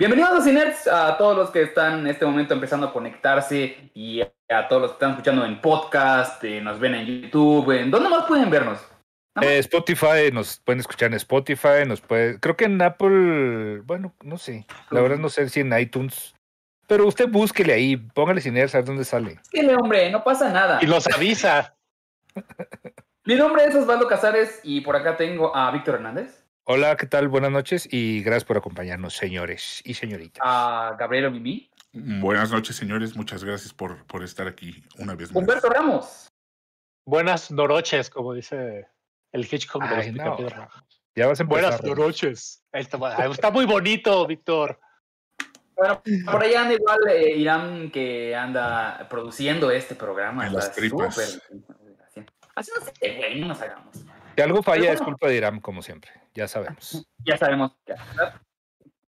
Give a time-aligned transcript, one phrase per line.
[0.00, 4.20] Bienvenidos a Cinets, a todos los que están en este momento empezando a conectarse y
[4.20, 8.08] a todos los que están escuchando en podcast, eh, nos ven en YouTube, ¿en dónde
[8.08, 8.78] más pueden vernos?
[9.40, 14.38] Eh, Spotify, nos pueden escuchar en Spotify, nos puede, creo que en Apple, bueno, no
[14.38, 16.32] sé, la verdad no sé si en iTunes,
[16.86, 19.40] pero usted búsquele ahí, póngale Cinets a ver dónde sale.
[19.50, 20.78] Sí, hombre, no pasa nada.
[20.80, 21.76] Y los avisa.
[23.24, 26.47] Mi nombre es Osvaldo Casares y por acá tengo a Víctor Hernández.
[26.70, 27.28] Hola, ¿qué tal?
[27.28, 30.42] Buenas noches y gracias por acompañarnos, señores y señoritas.
[30.44, 31.70] A Gabriel Mimi.
[31.94, 33.16] Buenas noches, señores.
[33.16, 35.36] Muchas gracias por, por estar aquí una vez más.
[35.40, 36.28] Humberto Ramos.
[37.06, 38.86] Buenas noches, como dice
[39.32, 40.68] el Hitchcock de Ay, los no.
[41.16, 41.80] Ya vas a empezar.
[41.80, 42.62] Buenas noches.
[42.70, 44.78] Está, está muy bonito, Víctor.
[45.74, 50.46] Bueno, por ahí anda igual eh, Irán que anda produciendo este programa.
[50.46, 51.14] En las tripas.
[51.14, 54.04] súper- Haciéndose güey, no nos hagamos.
[54.38, 55.16] Si algo falla Pero es bueno.
[55.16, 57.04] culpa de Iram, como siempre, ya sabemos.
[57.24, 57.76] Ya sabemos.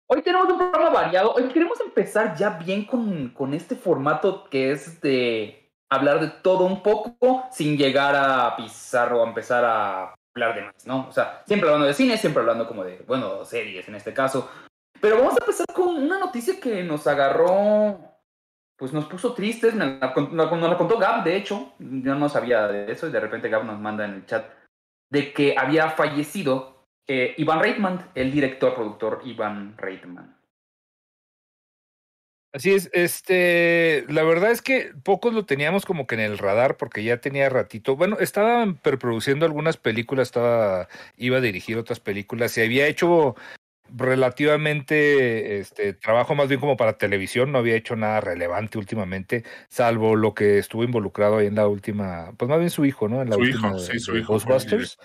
[0.07, 1.35] Hoy tenemos un programa variado.
[1.35, 6.65] Hoy queremos empezar ya bien con, con este formato que es de hablar de todo
[6.65, 11.07] un poco sin llegar a pisar o a empezar a hablar de más, ¿no?
[11.07, 14.49] O sea, siempre hablando de cine, siempre hablando como de, bueno, series en este caso.
[14.99, 17.99] Pero vamos a empezar con una noticia que nos agarró,
[18.75, 19.75] pues nos puso tristes.
[19.75, 21.73] Nos la contó Gab, de hecho.
[21.77, 24.60] Yo no sabía de eso y de repente Gab nos manda en el chat
[25.11, 30.37] de que había fallecido eh, Ivan Reitman, el director, productor Ivan Reitman.
[32.53, 36.75] Así es, este, la verdad es que pocos lo teníamos como que en el radar
[36.75, 37.95] porque ya tenía ratito.
[37.95, 43.37] Bueno, estaba preproduciendo algunas películas, estaba, iba a dirigir otras películas, se había hecho
[43.95, 50.15] relativamente este trabajo más bien como para televisión, no había hecho nada relevante últimamente, salvo
[50.15, 53.21] lo que estuvo involucrado ahí en la última, pues más bien su hijo, ¿no?
[53.21, 54.97] En la Su última hijo, sí, su hijo Ghostbusters.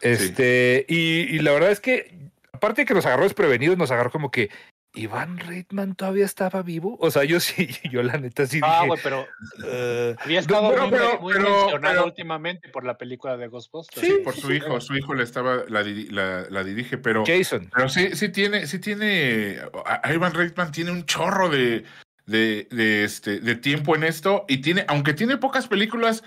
[0.00, 4.10] Este, y, y la verdad es que, aparte de que nos agarró desprevenidos, nos agarró
[4.10, 4.50] como que
[4.96, 6.96] Iván Reitman todavía estaba vivo.
[7.00, 9.26] O sea, yo sí, yo la neta sí Ah, güey, pero
[9.64, 13.48] "Eh, había estado pero- muy, pero- muy pero- mencionado pero- últimamente por la película de
[13.48, 14.06] Ghostbusters.
[14.06, 17.70] Sí, por su hijo, su hijo le estaba, la, la, la dirige, pero, Jason.
[17.74, 21.84] pero sí, sí tiene, sí tiene, a- Ivan Reitman tiene un chorro de,
[22.24, 26.24] de, de, este, de tiempo en esto y tiene, aunque tiene pocas películas,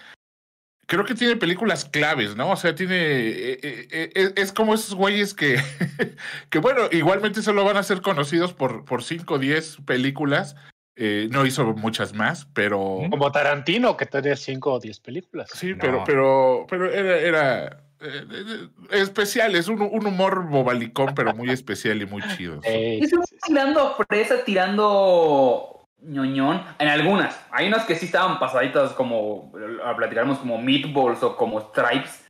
[0.90, 2.50] creo que tiene películas claves, ¿no?
[2.50, 5.58] O sea, tiene, eh, eh, eh, es como esos güeyes que,
[6.50, 10.56] que bueno, igualmente solo van a ser conocidos por, por 5 o 10 películas,
[10.96, 13.02] eh, no hizo muchas más, pero...
[13.10, 15.50] Como Tarantino, que tenía 5 o 10 películas.
[15.54, 15.78] Sí, No.
[15.80, 18.68] pero, pero, pero era, era eh, eh,
[19.02, 22.60] especial, es un, un humor bobalicón, pero muy especial y muy chido.
[22.64, 26.64] Es un tirando fresa, tirando ñoñón.
[26.80, 27.40] En algunas.
[27.52, 29.52] Hay unas que sí estaban pasaditas como,
[29.84, 32.26] a platicaremos como meatballs o como stripes,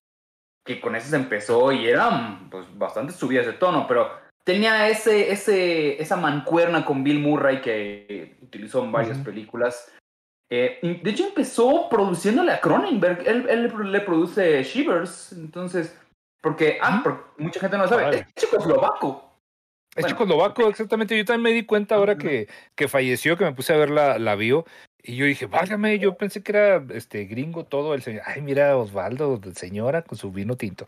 [0.66, 4.12] que con eso se empezó y eran pues bastante subidas de tono, pero
[4.44, 9.26] tenía ese, ese, esa mancuerna con Bill Murray que utilizó en varias Ujú.
[9.26, 9.92] películas.
[10.52, 15.96] Eh, de hecho empezó produciéndole a Cronenberg, él, él le produce Shivers, entonces,
[16.42, 18.26] porque, ah, porque mucha gente no lo sabe, Órale.
[18.36, 19.29] es checoslovaco.
[19.96, 20.10] Es Bueno.
[20.10, 21.18] checoslovaco, exactamente.
[21.18, 24.20] Yo también me di cuenta ahora que, que falleció, que me puse a ver la,
[24.20, 24.66] la bio.
[25.02, 28.22] Y yo dije, válgame, yo pensé que era este gringo todo el señor.
[28.26, 30.86] Ay, mira, Osvaldo, señora, con su vino tinto.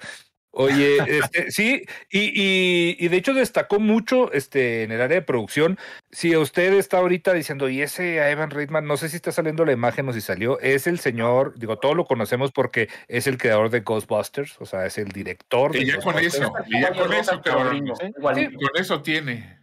[0.53, 5.21] Oye, este, sí, y, y, y de hecho destacó mucho este, en el área de
[5.21, 5.79] producción.
[6.11, 9.71] Si usted está ahorita diciendo, y ese Ivan Reitman, no sé si está saliendo la
[9.71, 13.69] imagen o si salió, es el señor, digo, todos lo conocemos porque es el creador
[13.69, 17.13] de Ghostbusters, o sea, es el director de Y ya con eso, y ya con
[17.13, 17.93] eso, cabrón.
[17.99, 18.57] Sí, Igualito.
[18.59, 19.60] Con eso tiene.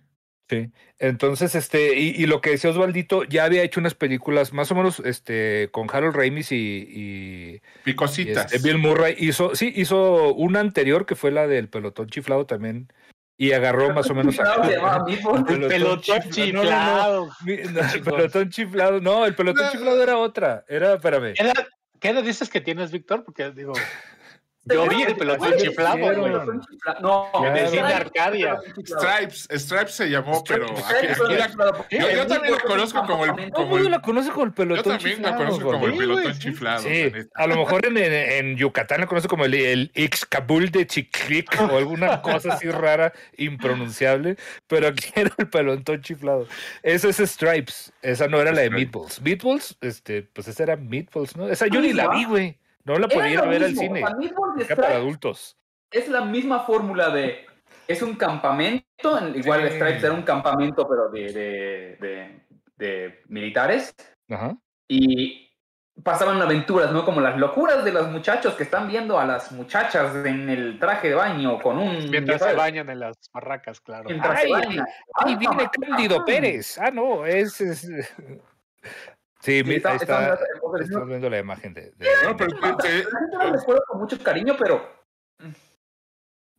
[0.49, 0.71] Sí.
[0.99, 4.75] Entonces, este, y, y lo que decía Osvaldito, ya había hecho unas películas más o
[4.75, 8.53] menos este, con Harold Ramis y, y- y, Picositas.
[8.53, 9.15] este, Bill Murray.
[9.19, 12.91] Hizo, sí, hizo una anterior que fue la del pelotón chiflado también.
[13.41, 14.55] Y agarró más o menos a.
[15.49, 17.29] El pelotón chiflado.
[17.45, 17.53] No,
[17.95, 19.01] el pelotón chiflado.
[19.01, 19.71] No, el pelotón No.
[19.71, 20.65] chiflado era otra.
[20.69, 21.35] Era, espérame.
[21.35, 21.69] ¿Qué edad,
[22.01, 23.23] qué edad dices que tienes, Víctor?
[23.25, 23.75] Porque digo,
[24.73, 26.53] yo vi el pelotón chiflado, chiflado.
[27.01, 27.47] No, Claro.
[27.47, 28.59] En el cine Stripes, Arcadia.
[28.77, 29.03] chiflado.
[29.03, 31.87] Stripes, Stripes se llamó, pero aquí, Stripes, aquí la- chiflado.
[31.91, 34.51] yo- yo también la conozco como el- Todo el como mundo la conoce como el
[34.51, 35.37] yo pelotón también la chiflado.
[35.45, 36.83] conozco como el pelotón chiflado.
[36.83, 40.87] Sí, a lo mejor en, en, en Yucatán la conoce como el, el Ixcabul de
[40.87, 44.37] Chiclic o alguna cosa así rara, impronunciable,
[44.67, 46.47] pero aquí era el pelotón chiflado.
[46.83, 48.71] Esa es Stripes, esa no era la de.
[48.71, 49.21] Meatballs.
[49.23, 51.49] Meatballs, este, pues esa era Meatballs, ¿no?
[51.49, 52.59] Esa yo ni la vi, güey.
[52.89, 54.01] No la podía ir a ver al mismo, cine.
[54.01, 55.57] y para Stripes adultos.
[55.91, 57.47] es la misma fórmula de.
[57.87, 59.77] Es un campamento, en- igual Sí.
[59.77, 62.47] Stripes era un campamento, pero de, de, de,
[62.77, 63.95] de militares.
[64.31, 64.57] Ajá.
[64.89, 65.45] Y
[66.03, 67.05] pasaban aventuras, ¿no?
[67.05, 71.09] Como las locuras de los muchachos que están viendo a las muchachas en el traje
[71.09, 72.09] de baño con un...
[72.11, 74.05] Mientras se bañan en las barracas, claro.
[74.09, 74.87] mientras Ay, se bañan.
[75.15, 76.25] Ahí Ah, viene ah, Cándido.
[76.25, 76.79] Pérez.
[76.79, 77.61] Ah, no, es.
[77.61, 77.89] es-
[79.49, 80.35] Sí, mi- está- está- está.
[80.35, 81.91] está- Estás viendo la imagen de.
[81.93, 85.07] de- No, pero te- La gente no recuerda con mucho cariño, pero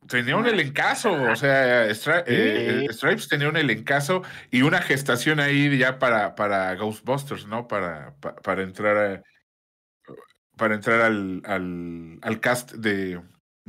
[0.08, 5.38] tenía un elencazo, o sea, Stri- eh, eh, Stripes tenía un elencazo y una gestación
[5.40, 7.68] ahí ya para, para Ghostbusters, ¿no?
[7.68, 9.22] Para, pa- para entrar a-
[10.56, 13.20] para entrar al, al, al cast de,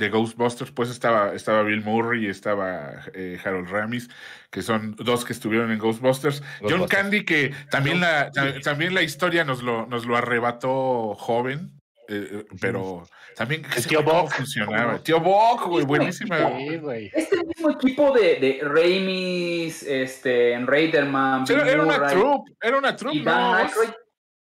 [0.01, 4.09] de Ghostbusters, pues estaba, estaba Bill Murray y estaba eh, Harold Ramis,
[4.50, 6.42] que son dos que estuvieron en Ghostbusters.
[6.59, 7.01] John Ghostbusters.
[7.03, 11.71] Candy, que también la, ta- también la historia nos lo, nos lo arrebató joven,
[12.09, 13.03] eh, eh, pero
[13.36, 14.31] también El tío Buck.
[14.33, 14.98] funcionaba.
[14.98, 16.38] Tío Bock, güey, buenísima.
[17.13, 23.56] Este mismo equipo de, de Raimis, este, Raiderman, Era, una troupe, era una troupe, ¿no?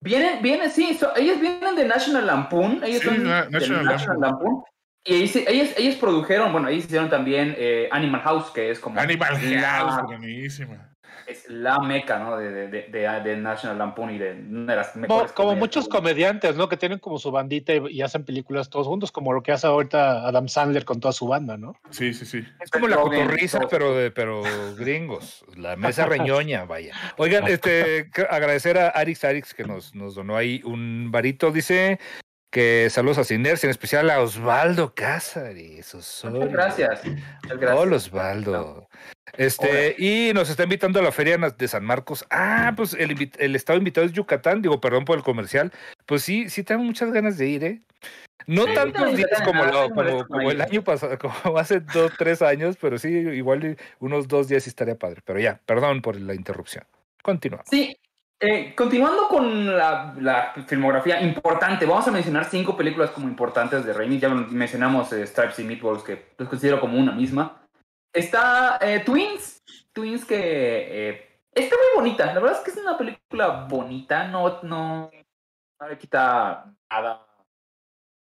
[0.02, 3.50] Vienen, vienen, sí, so- ellos vienen de National Lampoon, ellos Sí, son na- de
[3.82, 4.62] National Lampoon.
[5.06, 8.98] Y ellos, ellos, ellos produjeron, bueno, ellos hicieron también eh, Animal House, que es como
[8.98, 10.90] Animal la, House, buenísima.
[11.28, 12.36] es la meca, ¿no?
[12.36, 15.88] De, de, de, National Lampoon y de una de las Como, mejores como comedias muchos
[15.88, 16.68] comediantes, ¿no?
[16.68, 19.68] Que tienen como su bandita y, y hacen películas todos juntos, como lo que hace
[19.68, 21.76] ahorita Adam Sandler con toda su banda, ¿no?
[21.90, 22.44] Sí, sí, sí.
[22.60, 24.42] Es como la cotorriza, pero de, pero
[24.76, 25.44] gringos.
[25.56, 26.96] La mesa reñoña, vaya.
[27.16, 31.52] Oigan, este, agradecer a Arix Arix que nos, nos donó ahí un varito.
[31.52, 32.00] Dice
[32.50, 35.94] que saludos a Ciners, en especial a Osvaldo Cázares.
[35.94, 36.38] Osorio.
[36.40, 37.04] Muchas gracias.
[37.04, 37.78] Muchas gracias.
[37.78, 38.88] Hola Osvaldo.
[39.36, 42.24] Este, y nos está invitando a la feria de San Marcos.
[42.30, 44.62] Ah, pues el, el estado invitado es Yucatán.
[44.62, 45.72] Digo, perdón por el comercial.
[46.06, 47.82] Pues sí, sí tengo muchas ganas de ir, ¿eh?
[48.46, 48.74] No Sí.
[48.74, 52.96] tantos días como, lo- como, como el año pasado, como hace dos, tres años, pero
[52.96, 55.20] sí, igual unos dos días estaría padre.
[55.24, 56.84] Pero ya, perdón por la interrupción.
[57.22, 57.66] Continuamos.
[57.68, 57.98] Sí,
[58.40, 63.92] eh, continuando con la, la filmografía importante, vamos a mencionar cinco películas como importantes de
[63.92, 64.18] Raimi.
[64.18, 67.62] Ya mencionamos eh, Stripes y Meatballs, que los considero como una misma.
[68.14, 69.62] Está eh, Twins,
[69.92, 72.26] Twins que eh, está muy bonita.
[72.26, 75.10] La verdad es que es una película bonita, no, no,
[75.80, 77.22] no le quita nada.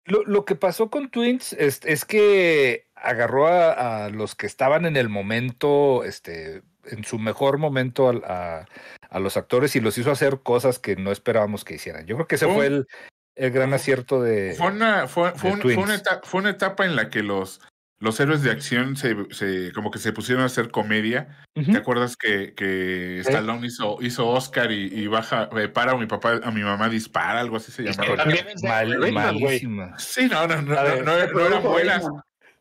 [0.05, 4.85] Lo, lo que pasó con Twins es, es que agarró a, a los que estaban
[4.85, 8.65] en el momento, este, en su mejor momento al- a,
[9.09, 12.05] a los actores y los hizo hacer cosas que no esperábamos que hicieran.
[12.05, 12.87] Yo creo que ese Fue el,
[13.35, 14.55] el gran acierto de...
[14.57, 17.23] Fue una, fue, fue de un- fue una etapa, fue una etapa en la que
[17.23, 17.61] los,
[17.99, 21.43] los héroes de acción se, se- como que se pusieron a hacer comedia.
[21.71, 23.19] ¿Te acuerdas que, que.
[23.19, 26.87] Stallone hizo, hizo Oscar y, y baja, eh, para a mi papá, a mi mamá
[26.87, 28.23] dispara, algo así se llamaba?
[28.69, 29.99] Mal- malísima.
[29.99, 32.03] Sí, no, no, no, no, no, no eran buenas.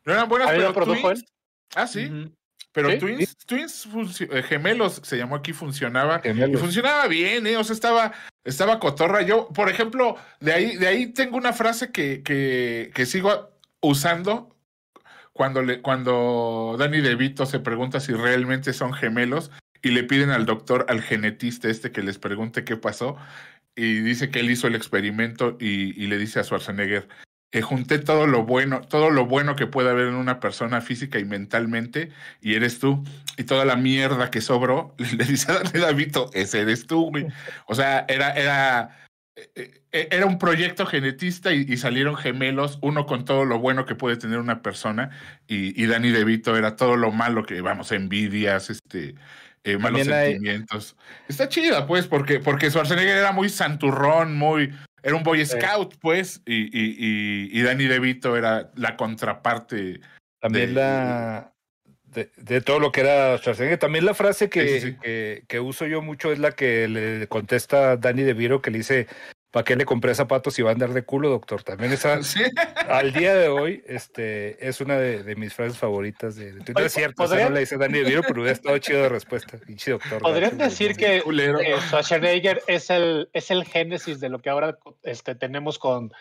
[0.05, 1.25] No eran buenas, ¿A mí pero Twins, él?
[1.77, 2.35] Ah, sí.
[2.79, 2.99] Pero ¿Sí?
[2.99, 3.37] Twins,
[3.87, 6.23] Twins eh, gemelos se llamó aquí, funcionaba.
[6.25, 7.57] Y funcionaba bien, ¿eh?
[7.57, 8.13] O sea, estaba,
[8.45, 9.23] estaba cotorra.
[9.23, 14.55] Yo, por ejemplo, de ahí, de ahí tengo una frase que, que, que sigo usando
[15.33, 19.51] cuando, le, cuando Danny DeVito se pregunta si realmente son gemelos
[19.83, 23.17] y le piden al doctor, al genetista este que les pregunte qué pasó
[23.75, 27.09] y dice que él hizo el experimento y, y le dice a Schwarzenegger,
[27.53, 31.19] eh, junté todo lo bueno, todo lo bueno que puede haber en una persona física
[31.19, 32.11] y mentalmente,
[32.43, 33.03] y eres tú.
[33.37, 37.27] Y toda la mierda que sobró, le dice a DeVito, ese eres tú, güey.
[37.67, 38.99] O sea, era, era,
[39.37, 43.87] eh, eh, era un proyecto genetista y, y salieron gemelos, uno con todo lo bueno
[43.87, 45.11] que puede tener una persona,
[45.47, 49.15] y, y Danny DeVito era todo lo malo que, vamos, envidias, este,
[49.65, 50.97] eh, malos hay- sentimientos.
[51.29, 54.73] Está chida, pues, porque, porque Schwarzenegger era muy santurrón, muy.
[55.09, 60.01] Era un boy scout, pues, y, y, y, y Danny DeVito era la contraparte.
[60.41, 61.53] También de- la...
[62.05, 63.79] De, de todo lo que era Schwarzenegger.
[63.79, 64.97] También la frase que, Sí, sí, sí.
[65.03, 69.07] que, que uso yo mucho es la que le contesta Danny DeVito que le dice,
[69.51, 71.63] ¿para qué le compré zapatos si va a andar de culo, doctor?
[71.63, 72.43] También esa, Sí.
[72.89, 76.85] al día de hoy, este, es una de, de mis frases favoritas de, de Twitter.
[76.87, 79.59] Es cierto, ¿podrían- no le dice Danny DeVito, pero hubiera estado chido de respuesta.
[79.59, 80.21] Pinche doctor.
[80.23, 84.79] ¿Podrían gacho, decir que eh, Schwarzenegger es el, es el génesis de lo que ahora
[85.03, 86.13] este, tenemos con,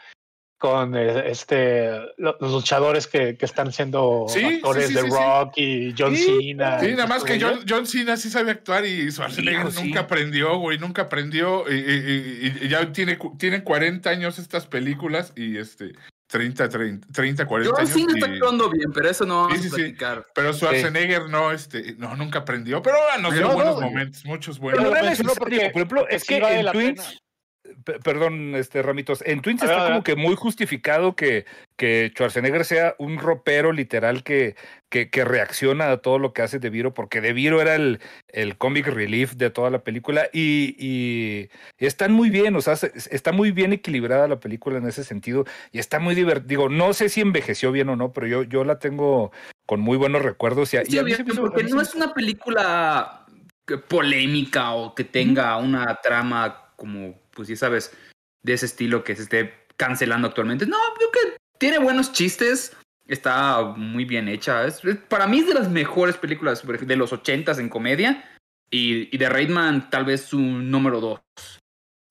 [0.58, 5.02] con eh, este, lo- los luchadores que, que están siendo Sí, actores sí, sí, de
[5.04, 5.16] sí, sí.
[5.16, 6.80] Rock y John Sí, Cena?
[6.80, 10.78] Sí, nada más que John, John Cena sí sabe actuar y Schwarzenegger nunca aprendió, güey,
[10.80, 11.64] nunca aprendió.
[11.72, 15.94] Y, y- y- y ya tiene, cu- tiene 40 años estas películas y este
[16.30, 17.94] 30, 30, 30 40 John años.
[17.94, 19.76] Cena está y- actuando bien, pero eso no vamos Sí, sí, a sí.
[19.84, 20.26] platicar.
[20.34, 22.82] pero Schwarzenegger no, este, no, nunca aprendió.
[22.82, 23.82] Pero nos dio No, buenos no.
[23.82, 27.22] momentos, muchos Pero buenos no era menciono necesario, porque- por ejemplo, es que en Twins,
[28.04, 31.46] perdón, este Ramitos, en Twins ver, está como que muy justificado que,
[31.78, 34.56] que Schwarzenegger sea un ropero literal que,
[34.90, 38.00] que, que reacciona a todo lo que hace De Viro, porque De Viro era el,
[38.30, 42.92] el comic relief de toda la película y, y están muy bien, o sea, se-
[43.12, 46.48] está muy bien equilibrada la película en ese sentido y está muy divertido.
[46.48, 49.32] Digo, no sé si envejeció bien o no, pero yo, yo la tengo
[49.66, 50.74] con muy buenos recuerdos.
[50.74, 53.26] Y, Sí, a mí se bien, me hizo- a porque mí no es una película
[53.90, 57.92] polémica o que tenga una trama como, pues ya sabes,
[58.44, 60.66] de ese estilo que se esté cancelando actualmente.
[60.66, 64.66] No, creo que tiene buenos chistes, está muy bien hecha.
[64.66, 68.24] Es, para mí es de las mejores películas de los ochentas en comedia
[68.70, 71.20] y, y de Raidman tal vez su número dos.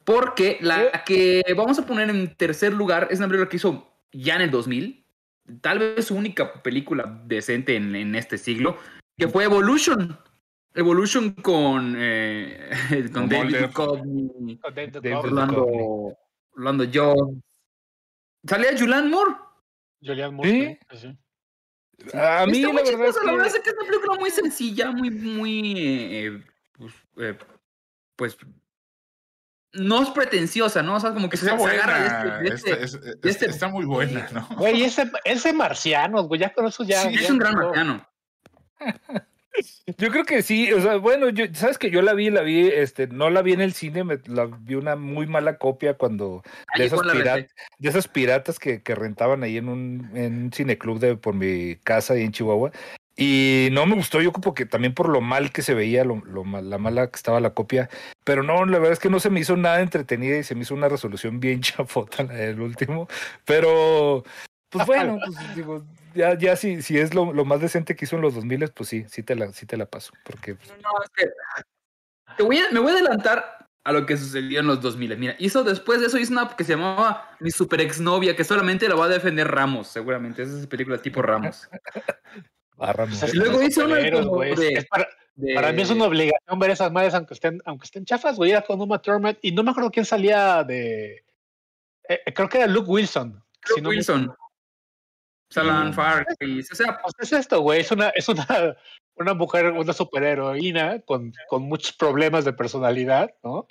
[0.05, 4.37] Porque la que vamos a poner en tercer lugar es una película que hizo ya
[4.37, 5.05] en el 2000,
[5.61, 8.79] tal vez su única película decente en, en este siglo,
[9.19, 10.17] que fue Evolution.
[10.77, 12.71] Evolution con, eh,
[13.13, 13.57] con Con David.
[13.67, 14.61] Duchovny,
[15.15, 16.17] Orlando,
[16.55, 17.43] Orlando Jones.
[18.47, 19.35] Salía Julianne Moore.
[20.03, 20.81] Julianne Moore.
[20.93, 20.99] ¿Sí?
[20.99, 21.19] sí.
[22.13, 23.57] A mí Está la muy verdad es chistosa, la verdad que...
[23.59, 26.45] es que es una película muy sencilla, muy, muy, eh,
[26.77, 27.39] pues, eh,
[28.17, 28.37] pues,
[29.73, 30.97] no es pretenciosa, ¿no?
[30.97, 32.09] O sea, como que se, Está se agarra de
[32.41, 32.55] buena.
[32.55, 34.47] este- de este- está, es- es- este- está muy buena, ¿no?
[34.59, 37.01] Güey, ese, ese marcianos, güey, ya con eso ya.
[37.03, 38.07] Sí, es ya un gran marciano.
[39.99, 42.69] Yo creo que sí, o sea, bueno, yo, sabes que yo la vi, la vi,
[42.69, 46.43] este, no la vi en el cine, me, la vi una muy mala copia cuando
[46.45, 47.53] de Ahí esas, fue la pira- renté.
[47.79, 51.77] de esas piratas que, que rentaban ahí en un, en un cineclub de por mi
[51.77, 52.73] casa ahí en Chihuahua.
[53.19, 56.17] Y no me gustó, yo como que también por lo mal que se veía, lo,
[56.27, 57.89] lo mal- la mala que estaba la copia.
[58.25, 60.63] Pero no, la verdad es que no se me hizo nada entretenida y se me
[60.63, 63.09] hizo una resolución bien chafota la del último.
[63.47, 64.23] Pero,
[64.69, 65.83] pues bueno, pues digo,
[66.17, 68.89] ya, ya si, si es lo, lo más decente que hizo en los 2000, pues
[68.89, 70.13] sí, sí te la, sí te la paso.
[70.25, 71.31] Porque pues, No, es que
[72.37, 75.17] te voy a- me voy a adelantar a lo que sucedió en los 2000.
[75.17, 78.89] Mira, hizo después de eso hizo una que se llamaba Mi super exnovia, que solamente
[78.89, 80.43] la va a defender Ramos, seguramente.
[80.43, 81.69] Esa es película tipo Ramos.
[83.33, 87.15] Y luego hizo una de- para, De- para mí es una obligación ver esas madres
[87.15, 88.51] aunque estén, aunque estén chafas, güey.
[88.51, 91.25] Era con Uma Thurman y no me acuerdo quién salía de.
[92.09, 93.33] eh, creo que era Luke Wilson.
[93.33, 94.35] Luke si no me- Wilson.
[95.51, 95.95] Salan Mm.
[95.95, 96.73] Farkis.
[96.73, 97.81] O sea, Pues es esto, güey.
[97.81, 98.47] Es una, es una,
[99.17, 103.67] una mujer, una superheroína con, con muchos problemas de personalidad, ¿no?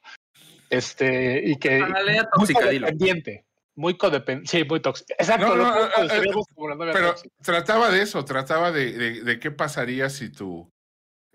[0.70, 1.80] Este, y que.
[1.80, 2.88] personalidad muy tóxica, dilo.
[2.88, 3.46] codependiente.
[3.76, 4.50] Muy codependiente.
[4.58, 5.14] Sí, muy tóxica.
[5.20, 5.48] Exacto.
[5.48, 7.36] No, lo no, que describimos como la novia Pero tóxica.
[7.44, 10.72] trataba de eso, trataba de, de, de qué pasaría si tu,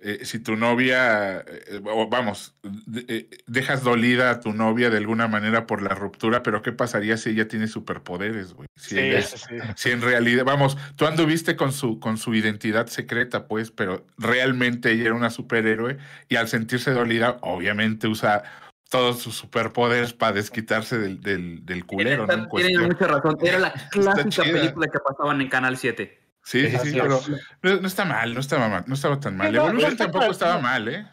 [0.03, 4.97] eh, si tu novia, eh, o vamos, de- eh, dejas dolida a tu novia de
[4.99, 8.67] alguna manera por la ruptura, pero qué pasaría si ella tiene superpoderes, güey.
[8.77, 9.57] Si, Sí, ella es- sí, sí.
[9.77, 14.91] si en realidad, vamos, tú anduviste con su, con su identidad secreta, pues, pero realmente
[14.93, 18.43] ella era una superhéroe y al sentirse dolida, obviamente usa
[18.89, 22.33] todos sus superpoderes para desquitarse del, del, del culero, ¿no?
[22.33, 22.85] En Tienen cuestión.
[22.87, 23.37] mucha razón.
[23.41, 26.19] Era la clásica película que pasaban en Canal 7.
[26.51, 27.21] Sí, sí, sí, pero
[27.63, 29.53] no, no está mal, no estaba mal, no estaba tan mal.
[29.53, 31.07] no, no Evolution tampoco estaba mal, ¿eh?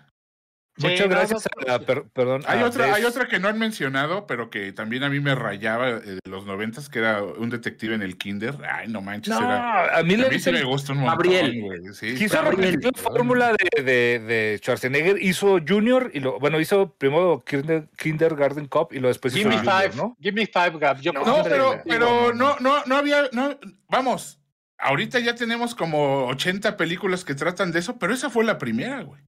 [0.80, 2.44] Sí, Muchas gracias no, a, per- perdón.
[2.48, 5.34] Hay a otra, hay otra que no han mencionado, pero que también a mí me
[5.34, 8.56] rayaba de los noventas, que era un detective en el kinder.
[8.72, 9.98] Ay, no manches, No, era.
[9.98, 11.62] a mí, A mí sí me gusta un montón, Gabriel.
[11.62, 11.80] güey.
[11.94, 16.94] Sí, Quiso repetir la fórmula de, de, de Schwarzenegger, hizo Junior y lo, bueno, hizo
[16.96, 20.16] primero Kinder- Kindergarten Cop y lo después Give hizo me Junior, five, ¿no?
[20.22, 21.00] give me five, Gab.
[21.02, 23.58] Yo No, pero, pero no, no, no, no había, no,
[23.90, 24.37] vamos,
[24.78, 29.02] ahorita ya tenemos como 80 películas que tratan de eso, pero esa fue la primera,
[29.04, 29.22] güey.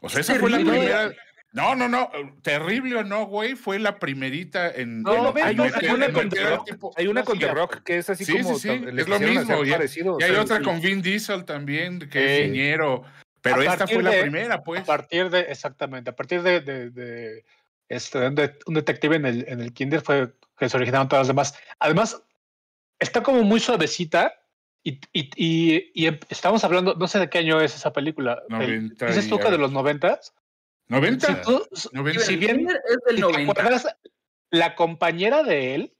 [0.00, 0.78] O sea, Es esa fue la terrible.
[0.80, 1.12] primera.
[1.52, 2.10] No, no, no,
[2.42, 5.02] terrible o no, güey, fue la primerita en.
[5.02, 7.48] No, en- no, hay, en hay una con The Rock, tipo- hay una con The
[7.52, 9.64] Rock que es así Sí, como sí, sí, es lo mismo.
[9.64, 10.62] Y, parecido, y hay otra sí.
[10.62, 12.42] con Vin Diesel también, que Sí.
[12.44, 13.02] es niñero.
[13.42, 14.82] Pero A esta fue la de- primera, pues.
[14.82, 17.44] A partir de, exactamente, a partir de, de, de,
[17.88, 18.18] este,
[18.66, 21.58] un detective en el, en el Kinder fue que se originaron todas las demás.
[21.80, 22.22] Además,
[23.00, 24.34] está como muy suavecita
[24.82, 28.42] y, y, y, y em- estamos hablando, no sé de qué año es esa película.
[28.48, 30.34] El- 90 ¿Dices tú que de los noventas?
[30.88, 31.20] ¿90?
[31.26, 32.20] Si, tú- 90.
[32.22, 33.52] si bien es del si te 90.
[33.52, 33.86] acuerdas,
[34.50, 35.96] la compañera de él,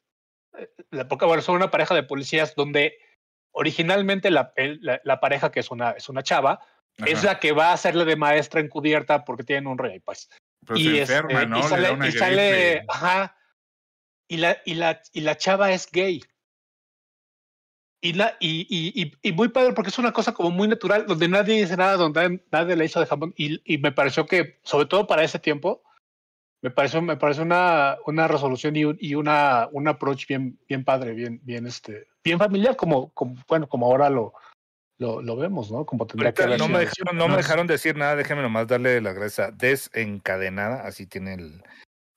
[0.59, 2.99] eh, la, porque bueno, son una pareja de policías donde
[3.53, 6.61] originalmente la, la, la pareja, que es una, es una chava,
[7.07, 10.29] es la que va a hacerle de maestra encubierta porque tienen un rey, pues.
[10.67, 11.59] Pero y se este, enferma, ¿no?
[11.59, 13.37] Y Le sale, da una y sale- ajá.
[14.29, 16.23] Y la, y la, y la chava es gay.
[18.02, 21.04] Y, la, y, y, y, y muy padre porque es una cosa como muy natural,
[21.07, 23.35] donde nadie dice nada, donde nadie le hizo de jamón.
[23.37, 25.83] Y, y me pareció que, sobre todo para ese tiempo,
[26.62, 30.85] me pareció, me pareció una, una resolución y, un, y una, un approach bien, bien
[30.85, 34.33] padre, bien, bien, este, bien familiar, como, como bueno, como ahora lo,
[34.99, 35.85] lo, lo vemos, ¿no?
[35.85, 39.14] Como tendría que no me, dejaron, no me dejaron decir nada, déjenme nomás darle las
[39.14, 41.62] gracias a Desencadenada, así tiene el,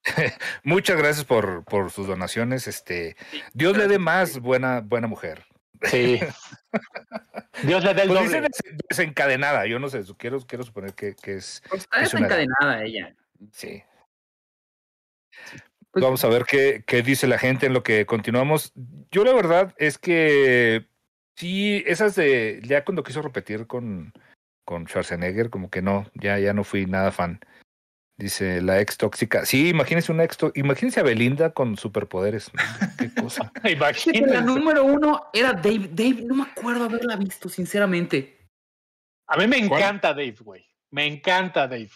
[0.64, 2.68] Muchas gracias por, por sus donaciones.
[2.68, 3.16] Este,
[3.54, 5.46] Dios le dé más buena, buena mujer.
[5.84, 6.20] Sí.
[7.64, 8.24] Dios le dé el Pues doble.
[8.28, 11.62] dice des- desencadenada, yo no sé, quiero, quiero suponer que, que es.
[11.70, 13.16] Pues está Es una- desencadenada ella.
[13.52, 13.84] Sí.
[15.92, 18.72] Pues- Vamos a ver qué, qué dice la gente en lo que continuamos.
[19.12, 20.88] Yo la verdad es que
[21.36, 24.14] sí, esas de ya cuando quiso repetir con,
[24.66, 27.40] con Schwarzenegger, como que no, ya, ya no fui nada fan.
[28.16, 29.46] Dice la ex tóxica.
[29.46, 32.52] Sí, imagínense una ex imagínense a Belinda con superpoderes.
[33.00, 33.52] Qué cosa.
[33.56, 34.42] Fíjate, La Imagínense.
[34.44, 35.90] número uno era Dave.
[35.92, 38.38] Dave, no me acuerdo haberla visto, sinceramente.
[39.28, 39.82] A mí me ¿Cuál?
[39.82, 40.64] encanta Dave, güey.
[40.92, 41.90] Me encanta Dave.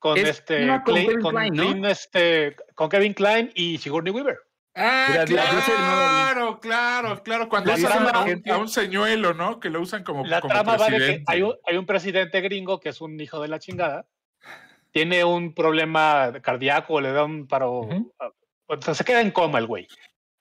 [0.00, 1.88] Con Es este una con Clay- Kevin con, Kline, ¿no?
[1.88, 4.38] Este, con Kevin Klein y Sigourney Weaver.
[4.74, 7.48] Ah, Mira, claro, claro, claro.
[7.48, 9.60] Cuando La usan a un, a un señuelo, ¿no?
[9.60, 11.24] Que lo usan como, La como trama va de que presidente.
[11.28, 14.08] hay un, hay un presidente gringo que es un hijo de la chingada.
[14.92, 17.80] Tiene un problema cardíaco, le da un paro.
[17.80, 18.14] Ujú.
[18.20, 18.30] ah,
[18.66, 19.88] o sea, se queda en coma el güey.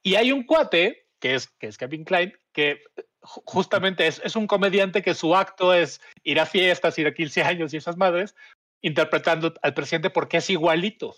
[0.04, 2.82] Y hay un cuate, que es, que es Kevin Klein, que
[3.22, 7.14] ju- justamente es, es un comediante que su acto es ir a fiestas, ir a
[7.14, 8.36] 15 años y esas madres,
[8.82, 11.16] interpretando al presidente porque es igualito.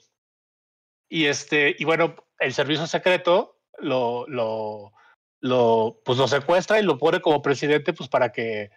[1.10, 4.92] Y este, y bueno, el servicio secreto lo, lo,
[5.40, 8.70] lo, pues lo secuestra y lo pone como presidente, pues para que,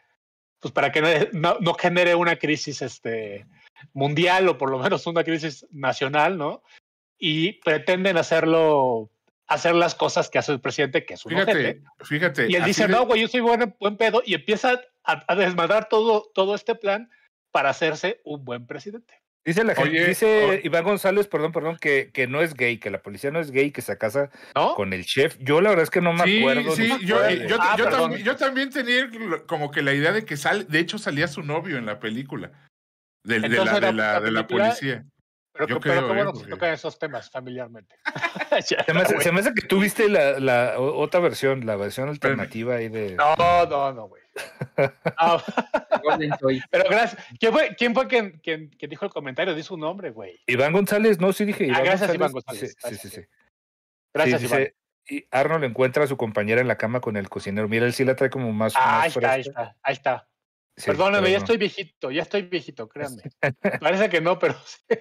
[0.61, 3.47] pues para que no- no, no genere una crisis este,
[3.93, 6.63] mundial o por lo menos una crisis nacional, ¿no?
[7.19, 9.11] Y pretenden hacerlo,
[9.47, 11.53] hacer las cosas que hace el presidente, que es un ojete.
[11.55, 12.51] Fíjate, fíjate.
[12.51, 15.35] Y él dice, de- no, güey, yo soy buen, buen pedo, y empieza a, a
[15.37, 17.11] desmadrar todo, todo este plan
[17.53, 19.15] para hacerse un buen presidente.
[19.47, 22.91] Dice la gente, Oye, dice Iván González, perdón, perdón, que, que no es gay, que
[22.91, 24.75] la policía no es gay, que se casa ¿No?
[24.75, 25.37] con el chef.
[25.39, 26.75] Yo la verdad es que no me Sí, acuerdo.
[26.75, 27.47] sí, no yo, acuerdo.
[27.47, 29.09] yo- Ah, yo también, yo también tenía
[29.47, 32.51] como que la idea de que sale, de hecho salía su novio en la película
[33.27, 35.05] de, la, de, la- de la policía.
[35.53, 36.15] Pero, Yo pero creo, qué ¿eh?
[36.17, 37.97] bueno que se Porque- tocan esos temas familiarmente.
[38.63, 42.09] Se me, hace, se me hace que tú viste la, la otra versión, la versión
[42.09, 43.15] alternativa ahí de.
[43.15, 43.35] No,
[43.67, 44.23] no, no, güey.
[45.21, 45.43] No,
[46.39, 46.61] Toy.
[46.71, 47.23] pero gracias.
[47.39, 49.55] ¿Quién fue, quién fue quien, quien, quien dijo el comentario?
[49.55, 50.39] Di su nombre, güey.
[50.47, 51.65] Iván González, no, sí dije.
[51.65, 52.61] Ah, Iván gracias, Iván Sí, González.
[52.61, 53.01] Sí, sí, Gracias.
[53.01, 53.09] sí.
[53.09, 53.27] sí.
[54.15, 54.59] Gracias, Sí, Iván.
[54.61, 54.77] dice,
[55.09, 57.69] y Arnold encuentra a su compañera en la cama con el cocinero.
[57.69, 58.75] Mira, él sí la trae como más.
[58.77, 60.29] Ah, más ahí está, ahí está, ahí está.
[60.77, 63.23] Sí, Perdóname, pero ya estoy viejito, ya estoy viejito, créanme.
[63.81, 64.97] Parece que no, pero sí.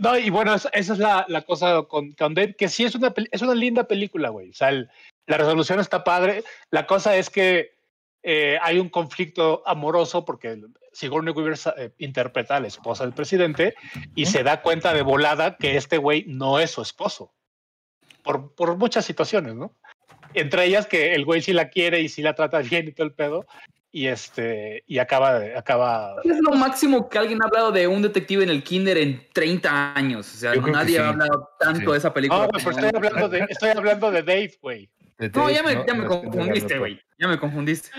[0.00, 2.94] No, y bueno, esa, esa es la, la cosa con, con Dave, que sí es
[2.94, 4.50] una, es una linda película, güey.
[4.50, 4.88] O sea, el-
[5.26, 6.44] la resolución está padre.
[6.70, 7.74] La cosa es que
[8.22, 10.60] eh, hay un conflicto amoroso porque
[10.92, 13.74] Sigourney Weaver eh, interpreta a la esposa del presidente
[14.14, 17.32] y se da cuenta de volada que este güey no es su esposo.
[18.22, 19.74] Por, por muchas situaciones, ¿no?
[20.34, 23.06] Entre ellas que el güey sí la quiere y sí la trata bien y todo
[23.06, 23.46] el pedo.
[23.96, 26.16] Y este, y acaba, acaba.
[26.24, 29.94] Es lo máximo que alguien ha hablado de un detective en el kinder en 30
[29.94, 30.34] años.
[30.34, 31.00] O sea, nadie sí.
[31.00, 31.92] ha hablado tanto Sí.
[31.92, 32.40] de esa película.
[32.40, 34.90] No, güey, pero estoy hablando de, estoy hablando de Dave, güey.
[35.16, 37.00] De No, ya me, no, ya me no confundiste, güey.
[37.20, 37.90] Ya me confundiste.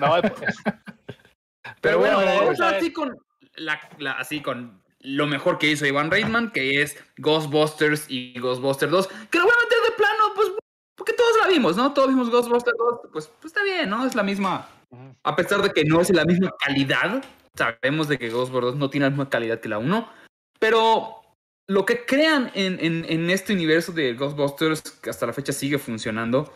[0.00, 0.56] No, pues,
[1.80, 3.16] Pero bueno, bueno, sea, así con
[3.54, 8.90] la, la- así con lo mejor que hizo Ivan Reitman, que es Ghostbusters y Ghostbusters
[8.90, 10.48] 2, que lo voy a meter de plano, pues
[10.96, 11.92] porque todos la vimos, ¿no?
[11.92, 14.04] Todos vimos Ghostbusters 2, pues, pues está bien, ¿no?
[14.04, 14.68] Es la misma.
[15.22, 17.24] A pesar de que no es la misma calidad,
[17.54, 20.08] sabemos de que Ghostbusters 2 no tiene la misma calidad que la 1,
[20.58, 21.22] pero
[21.68, 25.78] lo que crean en, en, en este universo de Ghostbusters, que hasta la fecha sigue
[25.78, 26.52] funcionando,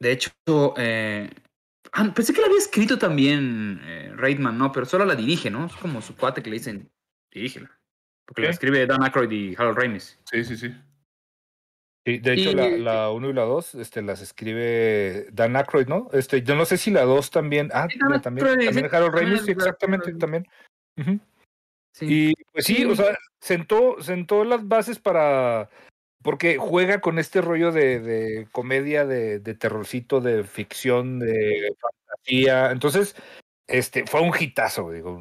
[0.00, 0.32] de hecho,
[0.78, 1.30] eh,
[1.92, 4.72] ah, pensé que la había escrito también eh, Reitman, ¿no?
[4.72, 5.66] Pero solo la dirige, ¿no?
[5.66, 6.90] Es como su cuate que le dicen,
[7.30, 7.70] dirígela.
[8.26, 10.18] Porque la escribe Dan Aykroyd y Harold Ramis.
[10.24, 10.74] Sí, sí, sí.
[12.06, 15.86] Sí, de hecho, Y- la, la 1 y la 2 este, las escribe Dan Aykroyd,
[15.86, 16.08] ¿no?
[16.12, 17.70] Este, yo no sé si la 2 también.
[17.74, 17.88] Ah,
[18.22, 20.48] también, también Harold Ramis, sí, exactamente, también.
[21.92, 22.06] Sí.
[22.08, 22.84] Y pues sí, Sí.
[22.84, 25.68] o sea, sentó, sentó las bases para.
[26.22, 32.70] Porque juega con este rollo de, de comedia, de, de terrorcito, de ficción, de fantasía.
[32.72, 33.16] Entonces,
[33.66, 35.18] este, fue un hitazo, digo.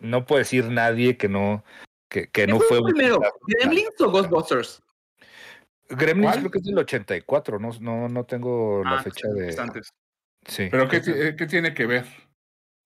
[0.00, 1.64] no puede decir nadie que no,
[2.08, 3.20] que, que no ¿Qué fue fue un primero?
[3.46, 4.82] ¿Gremlins o Ghostbusters?
[5.96, 6.38] Gremlins ¿Cuál?
[6.40, 9.56] creo que es del 84, no, no, no tengo la Ah, fecha de.
[9.60, 9.90] antes.
[10.46, 10.68] Sí.
[10.70, 12.04] Pero ¿qué, eh, qué tiene que ver?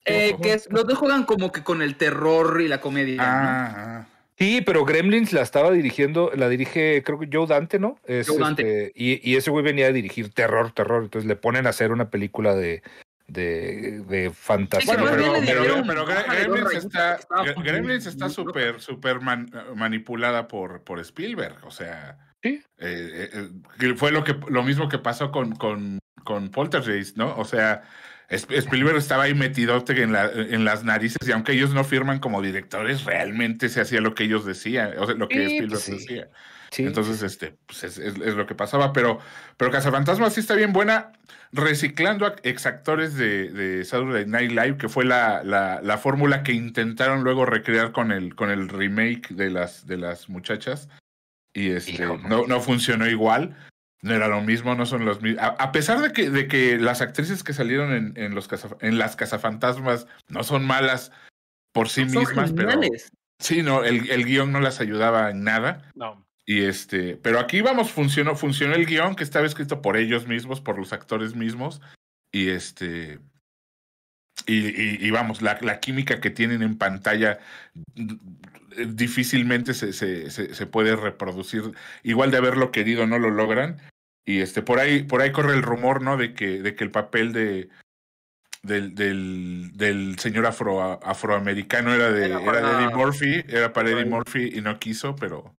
[0.04, 3.16] Eh, que es- los dos juegan como que con el terror y la comedia.
[3.16, 3.22] ¿no?
[3.22, 4.06] Ah, ah.
[4.38, 7.98] Sí, pero Gremlins la estaba dirigiendo, la dirige, creo que Joe Dante, ¿no?
[8.04, 8.86] Es, Joe Dante.
[8.88, 11.04] este, y, y ese güey venía a dirigir terror, terror.
[11.04, 12.82] Entonces le ponen a hacer una película de,
[13.28, 14.94] de, de fantasía.
[14.94, 17.18] Sí, Bueno, pero, Gremlins está,
[17.64, 21.56] Gremlins está súper súper man- manipulada por, por Spielberg.
[21.64, 22.62] O sea, Sí.
[22.78, 27.36] eh, eh, eh, fue lo que lo mismo que pasó con, con, con Poltergeist, ¿no?
[27.36, 27.82] O sea,
[28.28, 32.42] Spielberg estaba ahí metidote en, la, en las narices y aunque ellos no firman como
[32.42, 36.28] directores, realmente se hacía lo que ellos decían, o sea, lo que Spielberg pues decía.
[36.78, 38.92] Entonces, este, pues es, es, lo que pasaba.
[38.92, 39.18] Pero,
[39.56, 41.12] pero Cazafantasmas sí está bien buena,
[41.52, 46.52] reciclando a exactores de, de Saturday Night Live, que fue la, la, la fórmula que
[46.52, 50.88] intentaron luego recrear con el, con el remake de las, de las muchachas.
[51.56, 53.56] Y este, no, no funcionó igual.
[54.02, 55.42] No era lo mismo, no son los mismos.
[55.42, 58.46] A, pesar de que, de que las actrices que salieron en, en, los
[58.82, 61.12] en las cazafantasmas no son malas
[61.72, 62.78] por sí mismas, pero.
[63.38, 65.90] Sí, no, el, el guion no las ayudaba en nada.
[65.94, 66.26] No.
[66.44, 70.60] Y este, pero aquí vamos, funcionó, funcionó el guion que estaba escrito por ellos mismos,
[70.60, 71.80] por los actores mismos.
[72.32, 73.18] Y este.
[74.46, 77.38] Y, y, vamos, la, la, química que tienen en pantalla
[78.88, 81.72] difícilmente se, se, se, puede reproducir.
[82.02, 83.80] Igual de haberlo querido, no lo logran.
[84.24, 86.16] Y este, por ahí, por ahí corre el rumor, ¿no?
[86.16, 87.68] De que, de que el papel de,
[88.62, 93.90] del, del, del señor afro, afroamericano era de, era, era de Eddie Murphy, era para
[93.90, 95.54] Eddie Murphy y no quiso, pero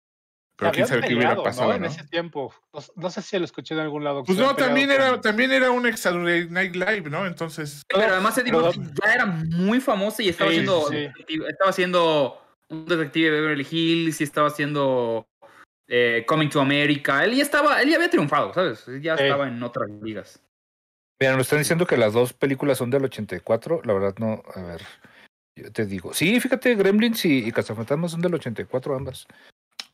[0.57, 1.75] pero quién sabe qué hubiera pasado.
[1.75, 2.53] En ese tiempo.
[2.97, 4.25] No, sé si lo escuché en algún lado.
[4.25, 7.27] Pues no, también era, también era un ex Night Live, ¿no?
[7.27, 7.83] Entonces.
[7.89, 10.91] Pero además Eddie ya era muy famoso y estaba haciendo.
[10.91, 15.29] Estaba haciendo un detective de Beverly Hills y estaba haciendo
[15.89, 17.25] eh, Coming to America.
[17.25, 18.87] Él ya estaba, él ya había triunfado, ¿sabes?
[18.89, 20.43] Él ya estaba en otras ligas.
[21.21, 23.83] Mira, nos están diciendo que las dos películas son del 84.
[23.85, 24.43] La verdad, no.
[24.55, 24.83] A ver.
[25.57, 26.13] Yo te digo.
[26.13, 29.27] Sí, fíjate, Gremlins y, y Cazafantasmas son del 84 ambas.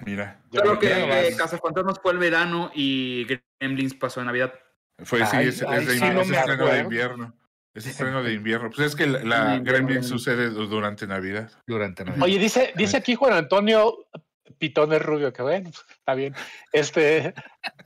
[0.05, 0.41] Mira.
[0.51, 3.27] Claro que eh, Fantasmas fue el verano y
[3.61, 4.53] Gremlins pasó en Navidad.
[5.05, 7.35] Fue, sí, es, de, estreno de invierno.
[7.75, 8.71] Es estreno de invierno.
[8.71, 11.51] Pues es que la, Gremlins sucede durante Navidad.
[11.67, 12.25] Durante Navidad.
[12.25, 14.07] Oye, dice, dice aquí Juan Antonio
[14.59, 16.35] Pitones Rubio, que bueno, está bien.
[16.73, 17.35] Este,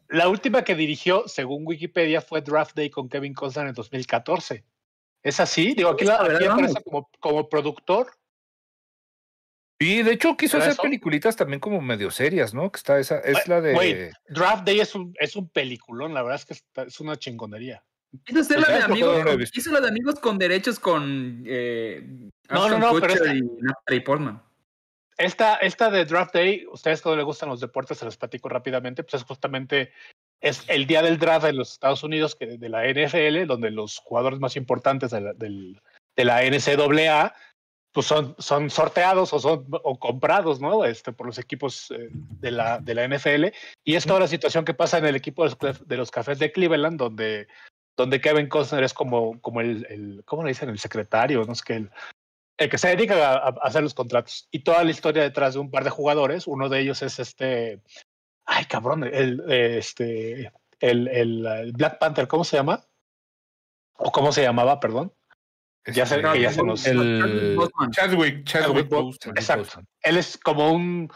[0.09, 4.65] la última que dirigió, según Wikipedia, fue Draft Day con Kevin Costner en 2014.
[5.23, 5.75] ¿Es así?
[5.75, 8.09] Digo, aquí, la, aquí aparece como, como productor
[9.79, 12.73] Sí, de hecho quiso hacer peliculitas también como medio serias, ¿no?
[12.73, 14.11] Que está esa, es la de.
[14.29, 17.85] Draft Day es un, es un peliculón, la verdad es que es una chingonería.
[18.27, 22.03] Hizo hacer la de amigos, hizo la de amigos con derechos con eh,
[22.51, 23.15] no, no, no, pero
[23.91, 24.43] y Portman.
[25.19, 28.49] Esta, esta de Draft Day, ustedes que no les gustan los deportes, se los platico
[28.49, 29.93] rápidamente, pues es justamente
[30.41, 33.99] es el día del draft en los Estados Unidos, que de la NFL, donde los
[33.99, 35.81] jugadores más importantes de la, del,
[36.17, 37.35] de la NCAA
[37.93, 40.85] pues son, son sorteados o son o comprados, ¿no?
[40.85, 43.47] Este, por los equipos eh, de, la, de la NFL.
[43.85, 46.39] Y es toda la situación que pasa en el equipo de los, de los Cafés
[46.39, 47.49] de Cleveland, donde,
[47.97, 50.69] donde Kevin Costner es como, como el, el, ¿cómo le dicen?
[50.69, 51.91] El secretario, no es que el,
[52.59, 54.49] el que se dedica a, hacer los contratos.
[54.51, 57.81] Y toda la historia detrás de un par de jugadores, uno de ellos es este,
[58.45, 62.85] ay cabrón, el, este, el, el Black Panther, ¿cómo se llama?
[63.99, 65.13] ¿O cómo se llamaba, perdón?
[65.87, 66.85] Ya sé que ya se nos.
[66.87, 67.59] El...
[67.93, 68.93] Chadwick, Chadwick,
[69.37, 69.81] Exacto.
[70.03, 71.09] Él es como un,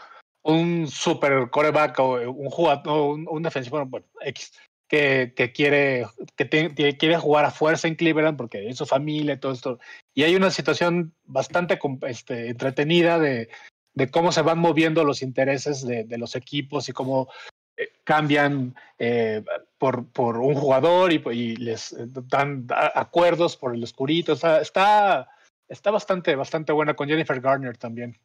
[0.43, 4.53] un super coreback o un jugador, un, un defensivo, bueno, X,
[4.91, 9.39] que, que quiere, que quiere jugar a fuerza en Cleveland porque es su familia y
[9.39, 9.79] todo esto.
[10.13, 13.47] Y hay una situación bastante este, entretenida de,
[13.93, 17.29] de cómo se van moviendo los intereses de, de los equipos y cómo
[17.77, 19.45] eh, cambian eh,
[19.77, 24.33] por, por, un jugador y, les eh, dan acuerdos por el oscurito.
[24.33, 25.29] está,
[25.69, 28.19] está bastante, bastante buena con Jennifer Garner también.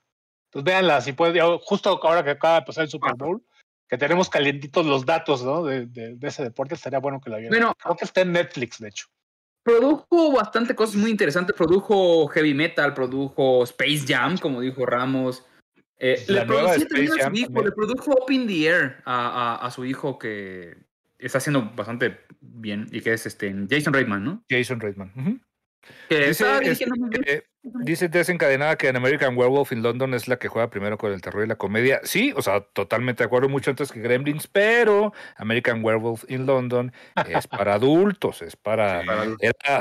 [0.47, 3.41] Entonces véanla, si puede, justo ahora que acaba de pasar el Super Bowl,
[3.89, 5.65] que tenemos calientitos los datos ¿no?
[5.65, 7.51] de, de, ese deporte, estaría bueno que la vieran.
[7.51, 9.07] Bueno, Creo que está en Netflix, de hecho.
[9.63, 11.57] Produjo bastante cosas muy interesantes.
[11.57, 15.45] Produjo heavy metal, produjo Space Jam, como dijo Ramos.
[15.99, 20.77] Eh, le, le produjo Up in the Air a, a, su hijo que
[21.19, 24.45] está haciendo bastante bien y que es este Jason Reitman, ¿no?
[24.49, 25.41] Jason Reitman.
[26.09, 26.45] Que dice,
[27.75, 31.21] dice desencadenada que en American Werewolf in London es la que juega primero con el
[31.21, 32.01] terror y la comedia.
[32.05, 36.93] Sí, o sea, totalmente de acuerdo, mucho antes que Gremlins, pero American Werewolf in London
[37.29, 39.03] es para adultos, es para.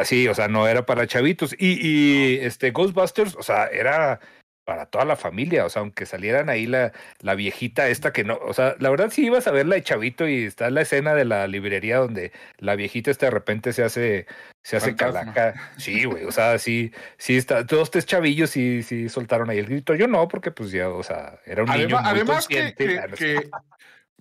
[0.04, 1.56] sí, o sea, no era para chavitos.
[1.58, 4.20] Y, y este Ghostbusters, o sea, era
[4.66, 8.36] para toda la familia, o sea, aunque salieran ahí la, la viejita esta que no,
[8.36, 11.24] o sea, la verdad sí ibas a verla de chavito y está la escena de
[11.24, 14.26] la librería donde la viejita esta de repente se hace,
[14.64, 15.54] se hace calaca.
[15.78, 19.68] Sí, güey, o sea, sí, sí está, todos tres chavillos sí, sí soltaron ahí el
[19.68, 19.94] grito.
[19.94, 22.74] Yo no, porque pues ya, o sea, era un niño muy además que,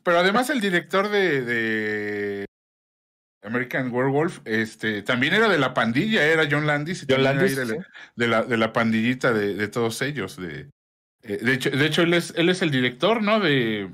[0.03, 2.47] pero además el director de, de
[3.45, 8.43] American Werewolf, este, también era de la pandilla, era John Landis, John Landis de, la,
[8.43, 10.37] de, la, pandillita de, de todos ellos.
[10.37, 10.71] De,
[11.23, 13.41] eh, de, hecho, de hecho él, es, él es el director, ¿no?
[13.41, 13.91] De,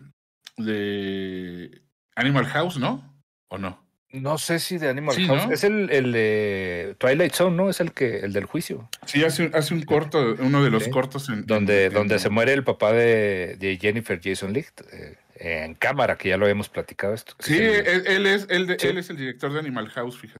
[0.57, 1.83] de
[2.15, 3.21] Animal House, ¿no?
[3.49, 3.85] ¿O no?
[4.13, 5.47] No sé si de Animal Sí, House.
[5.47, 5.53] ¿no?
[5.53, 7.71] Es el, el de Twilight Zone, ¿no?
[7.71, 8.89] Es el que el del juicio.
[9.07, 10.91] Sí, hace, un- hace un corto, uno de los Sí.
[10.91, 11.47] cortos en.
[11.47, 15.74] Donde, en- donde en- se muere el papá de, de Jennifer Jason Leigh eh, en
[15.74, 17.35] cámara, que ya lo habíamos platicado esto.
[17.40, 18.87] Sí, es el- él, él es, él, de- Sí.
[18.88, 20.38] él es el director de Animal House, fíjate.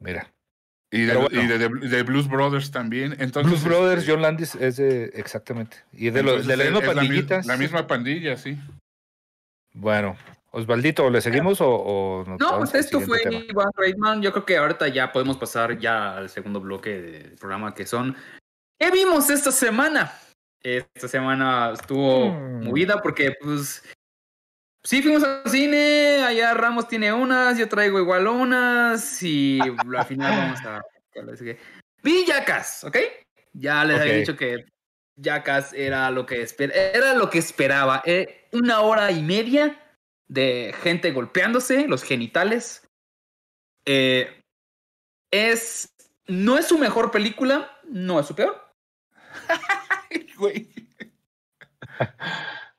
[0.00, 0.30] mira.
[0.92, 1.42] Y de, Pero bueno.
[1.42, 3.14] y de, de- de Blues Brothers también.
[3.20, 5.04] Entonces, Blues Brothers, John Landis es de.
[5.14, 5.76] Exactamente.
[5.92, 7.46] Y de, los, de la misma es la mis- pandillitas.
[7.46, 8.58] La, misma pandilla, sí.
[9.72, 10.16] Bueno,
[10.50, 13.20] Osvaldito, ¿le seguimos o, o No, vamos pues esto fue?
[13.48, 14.20] Iván Reitman.
[14.20, 18.16] Yo creo que ahorita ya podemos pasar ya al segundo bloque del programa que son
[18.78, 20.12] ¿Qué vimos esta semana?
[20.62, 22.64] Esta semana estuvo Hmm.
[22.64, 23.84] movida porque pues
[24.82, 29.60] sí fuimos al cine, allá Ramos tiene unas, yo traigo igual unas y
[29.96, 30.80] al final vamos a
[32.02, 32.96] Vi Jackass, ¿ok?
[33.52, 34.18] Ya les había Ok.
[34.20, 34.64] dicho que
[35.16, 39.78] Jackass era lo que esper- era lo que esperaba, eh, una hora y media
[40.28, 42.86] de gente golpeándose los genitales.
[43.84, 44.40] Eh,
[45.30, 45.92] es.
[46.26, 48.72] No es su mejor película, no es su peor.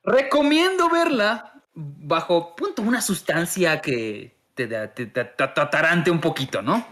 [0.03, 1.50] Recomiendo verla
[1.99, 6.85] bajo punto una sustancia que te, te, te- te- te atarante un poquito, ¿no?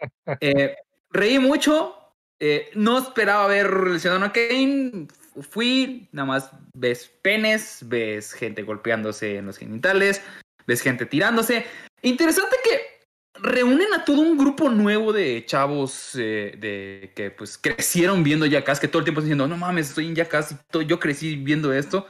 [0.40, 0.76] Eh,
[1.10, 1.94] reí mucho.
[2.40, 5.06] eh, no esperaba ver Ciudadano Kane.
[5.50, 10.22] Fui, nada más ves penes, ves gente golpeándose en los genitales,
[10.66, 11.64] ves gente tirándose.
[12.02, 18.22] Interesante que reúnen a todo un grupo nuevo de chavos eh, de que pues crecieron
[18.22, 20.98] viendo Jackass, que todo el tiempo están diciendo, no mames, estoy en Jackass y yo
[20.98, 22.06] crecí viendo esto.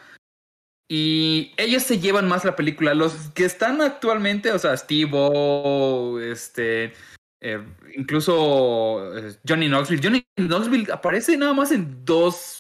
[0.89, 2.95] Y ellos se llevan más la película.
[2.95, 6.93] Los que están actualmente, o sea, Steve O, este,
[7.41, 7.65] eh,
[7.97, 10.03] incluso eh, Johnny Knoxville.
[10.03, 12.59] Johnny Knoxville aparece nada más en dos,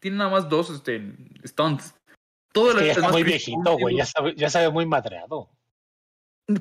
[0.00, 1.02] tiene nada más dos este,
[1.44, 1.94] stunts.
[2.52, 3.96] Todo Es que ya está muy viejito, güey.
[3.96, 5.50] Ya sabe, ya sabe muy madreado.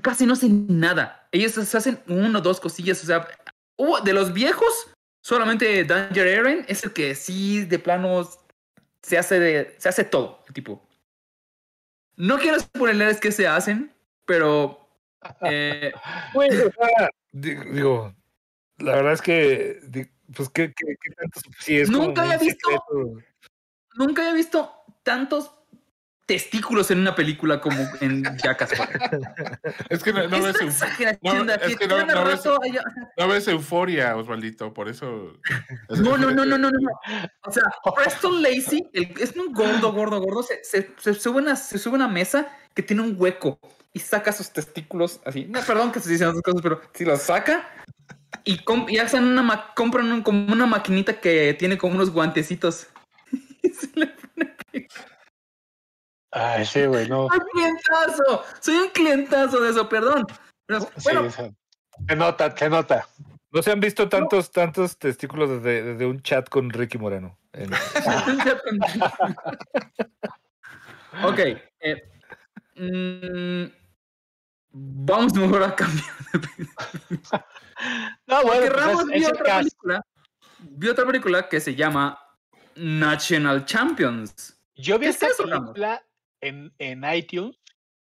[0.02, 1.30] casi no hacen nada.
[1.32, 3.02] Ellos se hacen uno o dos cosillas.
[3.04, 3.26] O sea,
[3.78, 4.92] hubo- de los viejos,
[5.24, 8.30] solamente Danger Aaron es el que sí, de plano,
[9.02, 10.44] se hace, de, se hace todo.
[10.48, 10.85] el Tipo,
[12.18, 13.94] no quiero spoilerles qué se hacen,
[14.26, 14.88] pero
[15.42, 15.92] eh,
[17.32, 18.14] digo,
[18.78, 21.42] la verdad es que, pues, ¿qué, qué, qué tanto?
[21.60, 23.18] Sí, es Nunca un había visto- secreto.
[23.96, 24.72] nunca había visto
[25.04, 25.52] tantos
[26.26, 28.72] testículos en una película como en Jackass.
[29.90, 32.16] Es que no, no es ves, una euf- exageración no, de es que no- cada
[32.16, 32.46] no ves-
[33.46, 35.34] no euforia, Osvaldito, por eso.
[35.90, 36.80] No, no, no, no, no, no.
[36.80, 36.92] no.
[37.44, 37.64] O sea,
[37.96, 40.44] Preston Lacey el- es un gordo, gordo, gordo.
[40.44, 43.60] Se, se, se sube una, se sube una mesa que tiene un hueco
[43.94, 45.46] y saca sus testículos así.
[45.46, 47.70] No, perdón que estoy diciendo esas cosas, pero si los saca
[48.44, 52.10] y, com- y hacen una ma- compran un- como una maquinita que tiene como unos
[52.10, 52.88] guantecitos.
[53.66, 54.06] Y se le
[56.38, 57.28] Ay, sí, güey, no.
[57.28, 58.44] ¡Un clientazo!
[58.60, 60.28] Soy un clientazo de eso, perdón.
[60.66, 61.50] Pero, Sí, bueno, sea,
[62.10, 63.08] se nota, se nota.
[63.52, 67.40] No se han visto tantos, tantos testículos desde, desde un chat con Ricky Moreno.
[67.54, 67.72] En-
[71.24, 71.40] ok.
[71.80, 72.04] eh,
[72.76, 73.72] mm,
[74.74, 77.46] vamos mejor a cambiar de película.
[78.28, 80.02] No, bueno, Porque pues Ramos vio otra película.
[80.60, 82.20] Vio otra película que se llama
[82.76, 84.58] National Champions.
[84.76, 86.05] Yo vi ¿Qué es esta película
[86.48, 87.58] en, en iTunes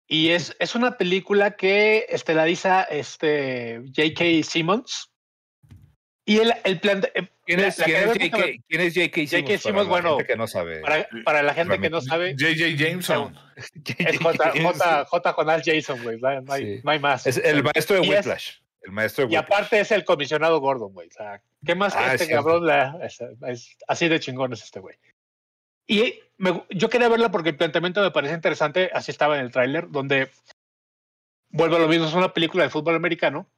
[0.07, 4.43] y es, es una película que estelariza este J.K.
[4.43, 5.07] Simmons.
[6.27, 8.63] Y el, el plan de- eh, ¿Quién es, la- la quién es me J.K.
[8.69, 9.15] ¿Quién es J.K.
[9.15, 9.31] Simmons?
[9.31, 9.59] J.K.
[9.59, 10.81] Simmons, Para la bueno, gente que no sabe.
[10.81, 12.77] para, para la gente que no sabe, J.J.
[12.77, 13.37] Jameson.
[13.57, 13.71] es
[14.19, 15.33] J, J, J.
[15.33, 16.19] Jonás Jason, güey.
[16.21, 16.81] No, Sí.
[16.85, 17.27] no hay más.
[17.27, 18.53] Es el maestro de Whiplash.
[18.83, 21.09] El maestro de Y aparte es el comisionado Gordon, güey.
[21.09, 22.65] O sea, ¿qué más que Ah, este cabrón?
[22.67, 24.97] La- es, es- así de chingón es este güey.
[25.91, 26.21] Y
[26.71, 28.91] yo quería verla porque el planteamiento me parece interesante.
[28.95, 30.31] Así estaba en el tráiler, donde
[31.49, 32.07] vuelve a lo mismo.
[32.07, 33.51] Es una película de fútbol americano.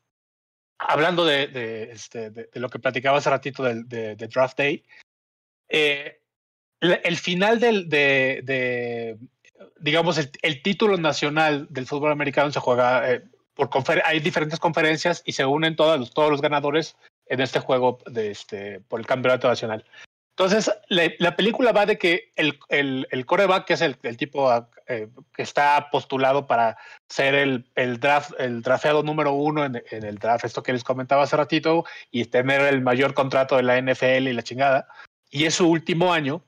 [0.79, 4.83] Hablando de, este, lo que platicaba hace ratito del de, Draft Day.
[5.69, 6.23] eh,
[6.81, 9.19] el final del, de,
[9.81, 13.23] digamos, el título nacional del fútbol americano se juega eh,
[13.55, 17.61] por confer hay diferentes conferencias y se unen todos los, todos los ganadores en este
[17.61, 19.85] juego de este, por el campeonato nacional.
[20.37, 24.51] Entonces, la, la película va de que el, el, el coreback, que es el, tipo
[24.87, 30.05] eh, que está postulado para ser el, el draft, el drafteado número uno en, en,
[30.05, 33.81] el draft, esto que les comentaba hace ratito, y tener el mayor contrato de la
[33.81, 34.89] NFL y la chingada,
[35.31, 36.43] y es su último año,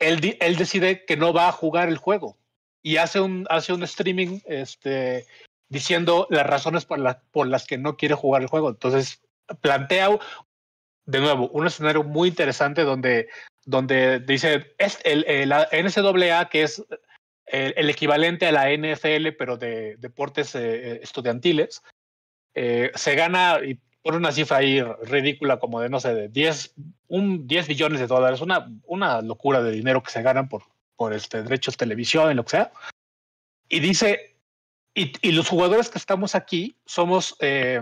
[0.00, 2.36] él, él decide que no va a jugar el juego.
[2.82, 5.26] Y hace un, hace un streaming este,
[5.68, 8.70] diciendo las razones por, la, por las que no quiere jugar el juego.
[8.70, 9.20] Entonces,
[9.60, 10.08] plantea
[11.10, 13.28] de nuevo un escenario muy interesante donde,
[13.64, 16.84] donde dice es el, el NCAA, que es
[17.46, 21.82] el, equivalente a la NFL, pero de deportes eh, estudiantiles.
[22.54, 26.74] Eh, se gana, y por una cifra ahí ridícula como de, no sé, de 10,
[27.08, 30.62] un 10 billones de dólares, una, una locura de dinero que se ganan por,
[30.96, 32.72] por este, derechos de televisión y lo que sea.
[33.68, 34.36] Y dice,
[34.94, 37.80] y, y los jugadores que estamos aquí somos eh,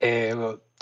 [0.00, 0.34] eh,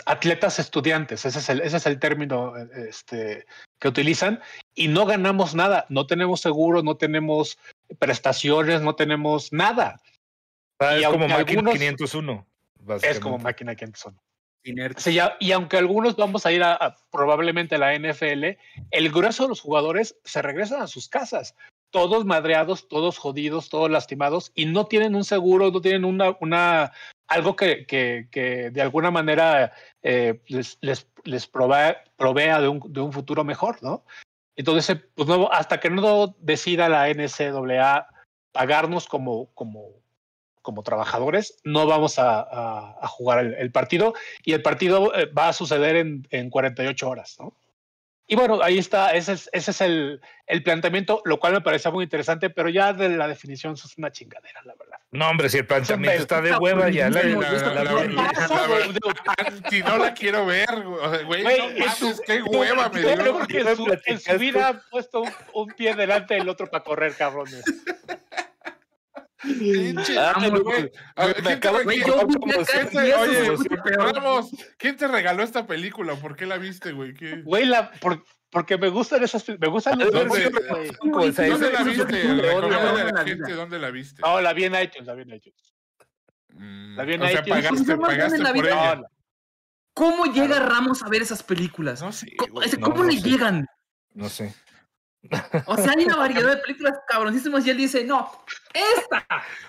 [0.05, 3.47] atletas estudiantes, ese es el, ese es el término este,
[3.79, 4.41] que utilizan,
[4.75, 7.59] y no ganamos nada, no tenemos seguros, no tenemos
[7.99, 10.01] prestaciones, no tenemos nada.
[10.79, 12.47] Ah, Y es como aunque máquina algunos- 501.
[13.03, 14.21] Es como máquina que son.
[14.63, 15.01] Inerte.
[15.01, 18.59] Sí, ya- y aunque algunos vamos a ir a, a probablemente a la NFL,
[18.91, 21.55] el grueso de los jugadores se regresan a sus casas,
[21.91, 26.93] todos madreados, todos jodidos, todos lastimados y no tienen un seguro, no tienen una, una
[27.29, 32.81] algo que, que, que de alguna manera eh, les, les, les provea, provea de, un,
[32.93, 34.05] de un futuro mejor, ¿no?
[34.57, 38.09] Entonces, pues no, hasta que no decida la NCAA
[38.53, 39.91] pagarnos como, como,
[40.63, 45.97] como trabajadores, no vamos a, jugar el, partido y el partido eh, va a suceder
[45.97, 47.55] en, en 48 horas, ¿no?
[48.29, 51.93] Y bueno, ahí está, ese es, ese es el, el planteamiento, lo cual me parecía
[51.93, 54.96] muy interesante, pero ya de la definición es una chingadera, la verdad.
[55.17, 57.23] No, hombre, si el planteamiento está de hueva, ya la,
[59.71, 60.67] Sí, no, la- quiero ver,
[61.25, 61.43] güey.
[61.43, 63.17] No en mames, su- qué hueva me Yo dio.
[63.19, 64.39] creo que en su, en su Platicaste.
[64.39, 67.65] vida ha puesto un, un pie delante del otro para correr, cabrones.
[69.43, 73.45] ¿quién te acabo de Güey, quién- yo como vi acá siete- y eso oye, se
[73.45, 74.15] sí, escucha peor.
[74.15, 76.15] Ramos, ¿quién te regaló esta película?
[76.17, 77.15] ¿Por qué la viste, güey?
[77.15, 80.29] ¿Qué- Güey, la, por- porque me gustan esas, me gustan los ¿Dónde-.
[81.13, 82.23] Pues ¿Dónde la viste?
[82.23, 84.23] a la gente dónde la viste.
[84.23, 85.75] No, la vi en iTunes, la vi en iTunes.
[86.51, 87.49] Mm, la vi en o sea, iTunes.
[87.49, 88.95] pagaste, ¿Cómo se pagaste llama la por ella.
[88.97, 89.07] No,
[89.95, 92.03] ¿Cómo llega Ramos a ver esas películas?
[92.03, 93.29] No sé, ¿Cómo, no, ¿cómo no le sé.
[93.29, 93.67] llegan?
[94.15, 94.55] No sé.
[95.67, 98.31] O sea, hay una variedad de películas cabroncísimas y él dice, no,
[98.77, 99.27] esta.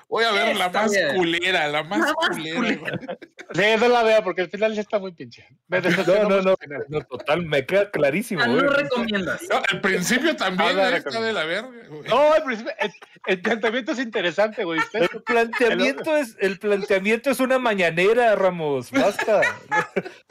[0.09, 1.15] Voy a ver la más bien.
[1.15, 2.55] culera, la más La más culera.
[2.57, 2.79] culera.
[2.79, 3.17] güey.
[3.53, 5.47] Sí, no la vea porque al final ya está muy pinche.
[5.67, 5.89] Me No,
[6.29, 6.55] no, no,
[6.89, 8.41] no, total, me queda clarísimo.
[8.43, 9.41] Ah, no lo recomiendas.
[9.49, 11.69] No, al principio también Ah, está de la verga.
[11.89, 12.07] güey.
[12.09, 12.91] No, al principio, el,
[13.27, 14.79] el planteamiento es interesante, güey.
[14.93, 18.91] El planteamiento es, el planteamiento es una mañanera, Ramos.
[18.91, 19.41] Basta.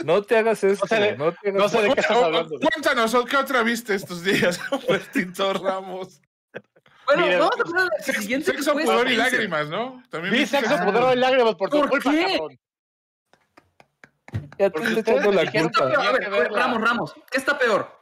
[0.05, 0.87] No te hagas esto.
[0.91, 2.59] No sé de- no te hagas no sé de qué estás O- o- hablando.
[2.61, 6.21] Cuéntanos, ¿qué otra viste estos días, Extintor Ramos?
[7.07, 8.53] Bueno, Mira, vamos a hablar del Sexo, siguiente.
[8.53, 10.03] sexo, fue pudor y lágrimas, ¿no?
[10.11, 12.23] También Vi viste sexo, que- pudor y lágrimas por tu ¿Por culpa, qué?
[12.23, 12.59] cabrón.
[14.59, 16.01] Ya te Porque estoy echando la dijeron ¿Qué está culpa.
[16.03, 16.07] peor?
[16.07, 16.53] A ver, a ver.
[16.53, 17.15] Ramos, Ramos.
[17.31, 17.93] ¿Qué está peor?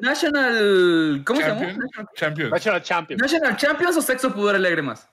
[0.00, 1.22] National.
[1.26, 1.72] ¿Cómo se llama?
[2.14, 2.50] Champions.
[2.50, 3.18] National Champion.
[3.20, 5.08] National Champions o sexo, pudor y lágrimas.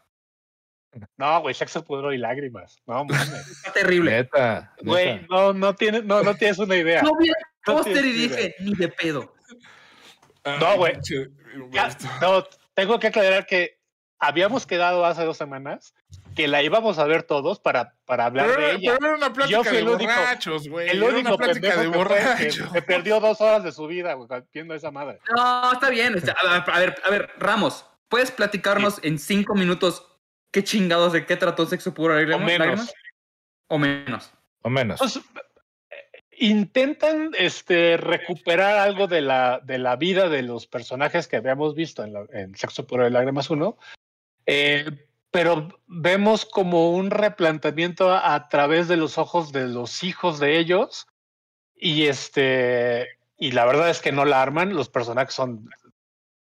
[1.17, 2.81] No, güey, sexo, pudor y lágrimas.
[2.85, 3.29] No, mames.
[3.51, 4.11] Está terrible.
[4.11, 4.73] Neta.
[4.81, 7.01] Güey, no, no tienes, no, no tienes una idea.
[7.03, 7.35] Yo vi el
[7.67, 9.33] No póster y dije, ni de pedo.
[10.43, 10.93] Ay, No, güey.
[12.19, 13.79] no, tengo que aclarar que
[14.19, 15.93] habíamos quedado hace dos semanas
[16.35, 18.93] que la íbamos a ver todos para, para hablar Pero, de ella.
[18.97, 20.89] pero era una plática Yo fui de el único- borrachos, güey.
[20.89, 22.71] El Era único una plática de que, que borrachos.
[22.71, 25.19] se perdió dos horas de su vida, güey, viendo esa madre.
[25.35, 26.15] No, está bien.
[26.45, 30.07] a, ver, a ver, Ramos, ¿puedes platicarnos en cinco minutos
[30.51, 32.59] qué chingados de qué trató sexo, pudor y O lágrimas?
[32.59, 32.93] menos.
[33.67, 34.31] O menos.
[34.61, 34.99] O menos.
[34.99, 35.19] Pues,
[36.49, 42.03] intentan este, recuperar algo de la, de la vida de los personajes que habíamos visto
[42.03, 43.77] en, la- en Sexo Puro de Lágrimas 1,
[44.47, 50.39] eh, pero vemos como un replanteamiento a, a través de los ojos de los hijos
[50.39, 51.07] de ellos
[51.75, 55.69] y este y la verdad es que no la arman, los personajes son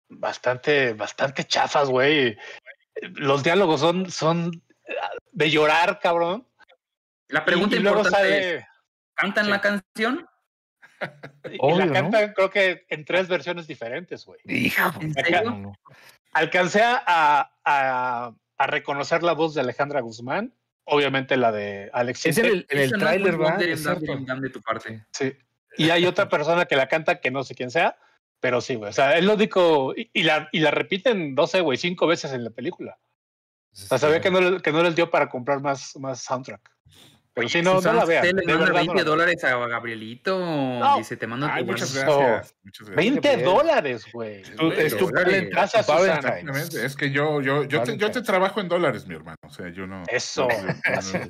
[0.09, 2.37] bastante, bastante chafas, güey.
[3.14, 4.62] Los diálogos son, son
[5.33, 6.46] de llorar, cabrón.
[7.29, 8.64] La pregunta y, y luego importante es,
[9.18, 9.50] ¿cantan Sí.
[9.50, 10.26] la canción?
[11.52, 11.92] y Obvio, la ¿no?
[11.92, 14.40] cantan creo que en tres versiones diferentes, güey.
[14.46, 14.90] Hijo.
[15.00, 15.72] ¿En serio?
[16.33, 20.54] Alcancé a, a, a reconocer la voz de Alejandra Guzmán,
[20.85, 25.04] obviamente la de Alex Es el, en el no tráiler, and Wonder de tu parte.
[25.12, 25.37] sí.
[25.76, 27.96] Y hay otra persona que la canta que no sé quién sea,
[28.40, 28.90] pero sí, güey.
[28.90, 29.94] O sea, es lo único.
[29.96, 32.98] Y, y la, y la repiten, no sé, güey, cinco veces en la película.
[33.72, 36.68] O sea, sabía que no, le- que no les dio para comprar más, más soundtrack.
[37.46, 38.03] Sí, no, no la.
[38.03, 40.38] Estel le manda verdad, 20 no dólares a Gabrielito.
[40.38, 40.96] No.
[40.98, 42.55] Dice, te mando Ay, muchas gracias.
[42.64, 42.96] Muchas gracias.
[42.96, 43.44] 20 bien.
[43.44, 44.42] dólares, güey.
[44.77, 45.11] Es tu.
[45.11, 45.74] Valentine's.
[45.74, 46.85] Exactamente.
[46.87, 49.37] Es que yo, yo, yo, te, yo te trabajo en dólares, mi hermano.
[49.46, 50.03] O sea, yo no.
[50.09, 50.48] Eso.
[50.48, 51.29] no-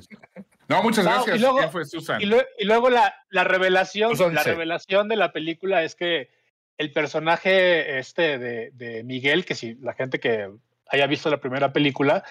[0.67, 1.41] No, muchas No, y gracias.
[1.41, 2.21] luego- ¿Quién fue Susan?
[2.21, 2.25] Y,
[2.59, 6.29] y luego la, la revelación, la revelación de la película es que
[6.77, 10.49] el personaje este de, de Miguel, que si la gente que
[10.91, 12.23] haya visto la primera película,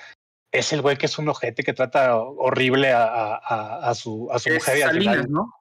[0.52, 4.28] es el güey que es un ojete que trata horrible a, a- a- a su,
[4.32, 5.54] a su Es mujer y al Salinas, final- ¿no?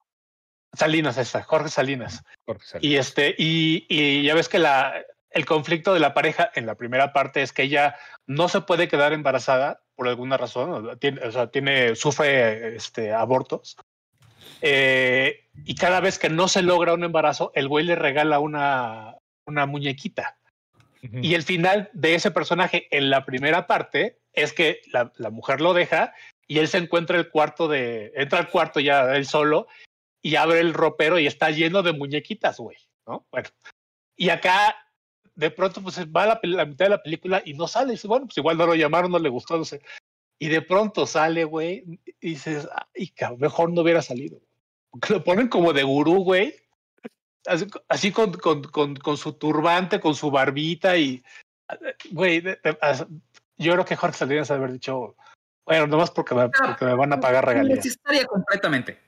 [0.74, 2.24] Salinas, esa, Jorge Salinas.
[2.45, 2.84] Jorge Salinas.
[2.93, 4.93] Y este, y, y ya ves que la
[5.32, 7.95] el conflicto de la pareja en la primera parte es que ella
[8.26, 13.76] no se puede quedar embarazada por alguna razón, tiene, o sea, tiene, sufre este, abortos.
[14.61, 19.16] Eh, y cada vez que no se logra un embarazo, el güey le regala una,
[19.45, 20.38] una muñequita.
[21.22, 25.73] Y el final de ese personaje en la primera parte es que la, mujer lo
[25.73, 26.13] deja
[26.47, 29.67] y él se encuentra el cuarto de, entra al cuarto ya él solo
[30.21, 33.25] y abre el ropero y está lleno de muñequitas, güey, ¿no?
[33.31, 33.49] Bueno,
[34.15, 34.75] y acá
[35.35, 37.91] de pronto pues va la, la, mitad de la película y no sale.
[37.91, 39.81] Dice, bueno, pues igual no lo llamaron, no le gustó, no sé.
[40.39, 41.83] Y de pronto sale, güey,
[42.19, 44.39] y dices, ay, cabrón, mejor no hubiera salido.
[44.89, 46.55] Porque lo ponen como de gurú, güey.
[47.45, 51.23] Así, así con, con, con, con, su turbante, con su barbita y,
[52.11, 52.43] güey,
[53.58, 55.16] yo creo que Jorge Salinas haber dicho,
[55.66, 57.78] bueno, nomás porque me, porque me van a pagar regalías.
[57.78, 58.99] Necesitaría completamente.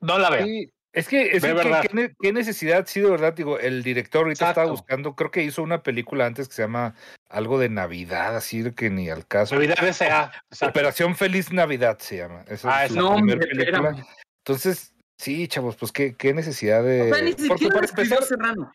[0.00, 0.44] No la veo.
[0.46, 1.82] Sí, es que, es De que verdad.
[1.82, 4.70] ¿qué, qué necesidad, sí, de verdad, digo, el director ahorita estaba Exacto.
[4.70, 6.94] buscando, creo que hizo una película antes que se llama
[7.28, 9.54] algo de Navidad, así de que ni al caso.
[9.54, 10.32] Navidad S.A.
[10.66, 12.44] Operación Feliz Navidad se llama.
[12.48, 14.06] Esa Ah, es la No, primer hombre, película.
[14.44, 17.10] Entonces, sí, chavos, pues qué, qué necesidad de.
[17.12, 18.72] O sea, ni Porque siquiera para lo escribió empezar, Serrano.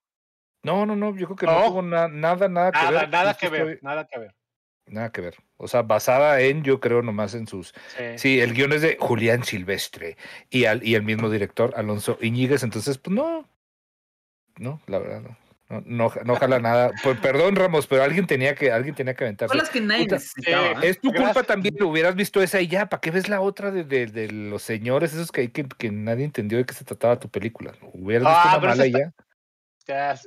[0.63, 1.65] no, no, no, yo creo que no, No.
[1.67, 3.09] tuvo na- nada, nada que Nada, ver.
[3.09, 4.35] nada que ver, estoy- nada que ver.
[4.87, 5.35] Nada que ver.
[5.57, 7.73] O sea, basada en, yo creo, nomás en sus.
[7.97, 8.03] Sí.
[8.17, 10.17] Sí, el guion es de Julián Silvestre
[10.49, 12.63] y, al, y el mismo director, Alonso Iñiguez.
[12.63, 13.47] Entonces, pues no.
[14.57, 15.43] No, la verdad, no.
[15.69, 16.91] No, no, no jala nada.
[17.01, 19.51] Pues perdón, Ramos, pero alguien tenía que, alguien tenía que aventarse.
[19.53, 20.73] Son las que nadie Puta, eh.
[20.83, 23.83] Es tu culpa también, hubieras visto esa y ya, ¿para qué ves la otra de,
[23.83, 27.19] de, de los señores, esos que, hay que, que nadie entendió de qué se trataba
[27.19, 27.73] tu película?
[27.93, 29.13] Hubieras visto Ah, una mala y ya.
[29.85, 30.17] Ya,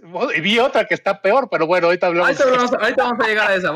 [0.43, 2.41] vi otra que está peor, pero bueno, ahorita hablamos.
[2.41, 3.75] Ahorita, vamos, ahorita vamos a llegar a esa.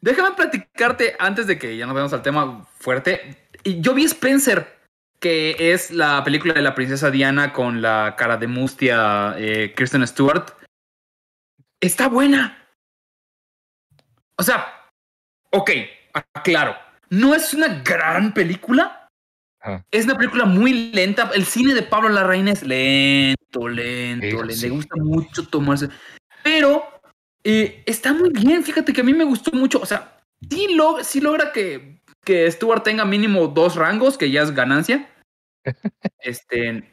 [0.00, 3.48] Déjame platicarte antes de que ya nos vayamos al tema fuerte.
[3.64, 4.78] Yo vi Spencer,
[5.18, 10.06] que es la película de la princesa Diana con la cara de mustia eh, Kristen
[10.06, 10.52] Stewart.
[11.80, 12.64] Está buena.
[14.36, 14.88] O sea,
[15.50, 15.70] ok,
[16.12, 16.76] aclaro.
[17.10, 18.97] No es una gran película.
[19.68, 19.84] Ajá.
[19.90, 21.30] Es una película muy lenta.
[21.34, 24.62] El cine de Pablo Larraín es lento, lento, Eso le, sí.
[24.66, 25.88] le gusta mucho tomarse.
[26.42, 26.82] Pero
[27.44, 28.62] eh, está muy bien.
[28.64, 29.80] Fíjate que a mí me gustó mucho.
[29.80, 34.42] O sea, sí, lo, sí logra que, que Stuart tenga mínimo dos rangos, que ya
[34.42, 35.08] es ganancia.
[36.20, 36.84] este.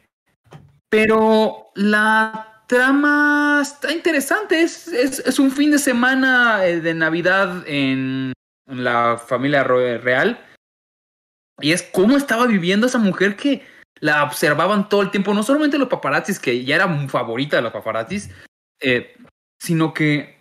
[0.88, 4.60] Pero la trama está interesante.
[4.60, 8.32] Es, es, es un fin de semana eh, de Navidad en,
[8.66, 10.40] la familia real.
[11.60, 13.62] Y es cómo estaba viviendo esa mujer que
[14.00, 17.72] la observaban todo el tiempo, no solamente los paparazzis, que ya era favorita de los
[17.72, 18.30] paparazzis,
[18.80, 19.16] eh,
[19.58, 20.36] sino que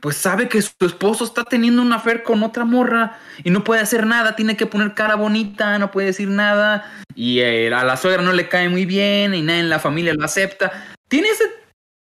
[0.00, 3.82] pues sabe que su esposo está teniendo una affair con otra morra y no puede
[3.82, 7.96] hacer nada, tiene que poner cara bonita, no puede decir nada, y eh, a la
[7.96, 10.72] suegra no le cae muy bien y nadie en la familia lo acepta.
[11.06, 11.28] Tiene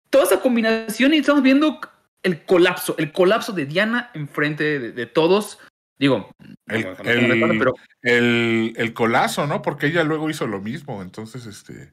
[0.09, 1.81] toda esa combinación y estamos viendo
[2.23, 5.59] el colapso, el colapso de Diana enfrente de todos.
[5.99, 6.31] Digo,
[6.67, 9.61] El- no, no tengo el- recuerdo, pero El, el colazo, ¿no?
[9.61, 11.01] Porque ella luego hizo lo mismo.
[11.01, 11.91] Entonces, este.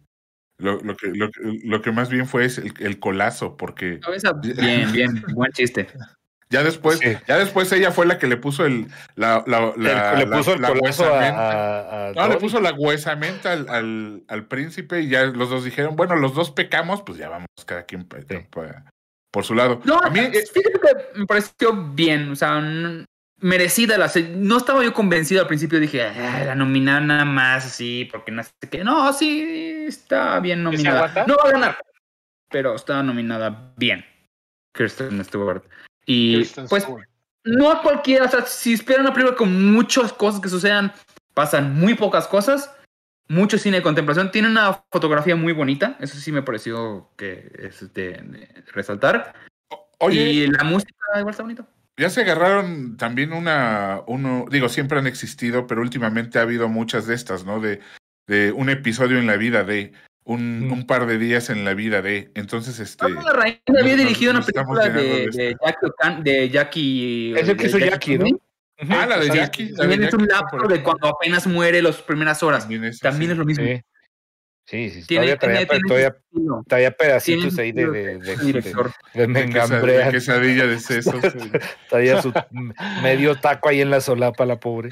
[0.58, 4.00] Lo, lo que, lo, que- lo que más bien fue es el, el colazo, porque
[4.00, 5.86] cabeza, bien, bien, buen chiste.
[6.48, 7.12] ya después, Sí.
[7.28, 8.86] ya después ella fue la que le puso el,
[9.16, 11.80] la, la, la- le puso el la- la colazo a, huesamenta.
[11.80, 15.64] a- a No, le puso la huesamenta al, al, al príncipe y ya los dos
[15.64, 18.38] dijeron, bueno, los dos pecamos, pues ya vamos cada quien pa- Sí.
[19.32, 19.82] por su lado.
[19.84, 22.62] No, a mí, eh, fíjate que me pareció bien, o sea,
[23.40, 24.10] merecida la.
[24.34, 28.42] No estaba yo convencido al principio, dije, "Ah, la nominaron nada más así, porque no
[28.42, 28.82] sé qué.
[28.84, 31.24] No, sí, está bien nominada.
[31.26, 31.78] No va a ganar,
[32.50, 34.04] pero está nominada bien.
[34.74, 35.64] Kirsten Stewart.
[36.04, 37.08] Y Kristen pues Stewart.
[37.44, 40.92] no a cualquiera, o sea, si esperan una película con muchas cosas que sucedan,
[41.34, 42.72] pasan muy pocas cosas.
[43.28, 44.30] Mucho cine de contemplación.
[44.30, 45.96] Tiene una fotografía muy bonita.
[45.98, 49.34] Eso sí me pareció que es de, de resaltar.
[49.98, 51.66] oye, Y la música igual está bonita.
[51.96, 57.06] Ya se agarraron también una, uno, digo, siempre han existido, pero últimamente ha habido muchas
[57.06, 57.60] de estas, ¿no?
[57.60, 57.80] De,
[58.26, 59.92] de un episodio en la vida de,
[60.24, 60.72] un, Mm.
[60.72, 62.30] un par de días en la vida de.
[62.34, 62.98] Entonces, este.
[62.98, 67.34] Pablo Larraín había nos- dirigido una película de, de de Jackie O'Can- de Jackie.
[67.36, 68.24] Es el que hizo Jackie, ¿no?
[68.24, 68.40] Kennedy.
[68.82, 68.92] Ujú.
[68.92, 69.72] Ah, la de Jackie.
[69.74, 72.64] También es un Jackie, lapso de cuando apenas muere las primeras horas.
[72.64, 73.32] También es, También así.
[73.34, 73.64] es lo mismo.
[73.64, 73.80] Sí,
[74.66, 75.06] sí, sí.
[75.06, 75.66] Todavía traía,
[76.68, 78.92] todavía, pedacitos ahí de, estilo de, de, de, director.
[80.10, 81.14] quesadilla de sesos.
[81.88, 82.32] Traía su
[83.02, 84.90] medio taco ahí en la solapa, la pobre.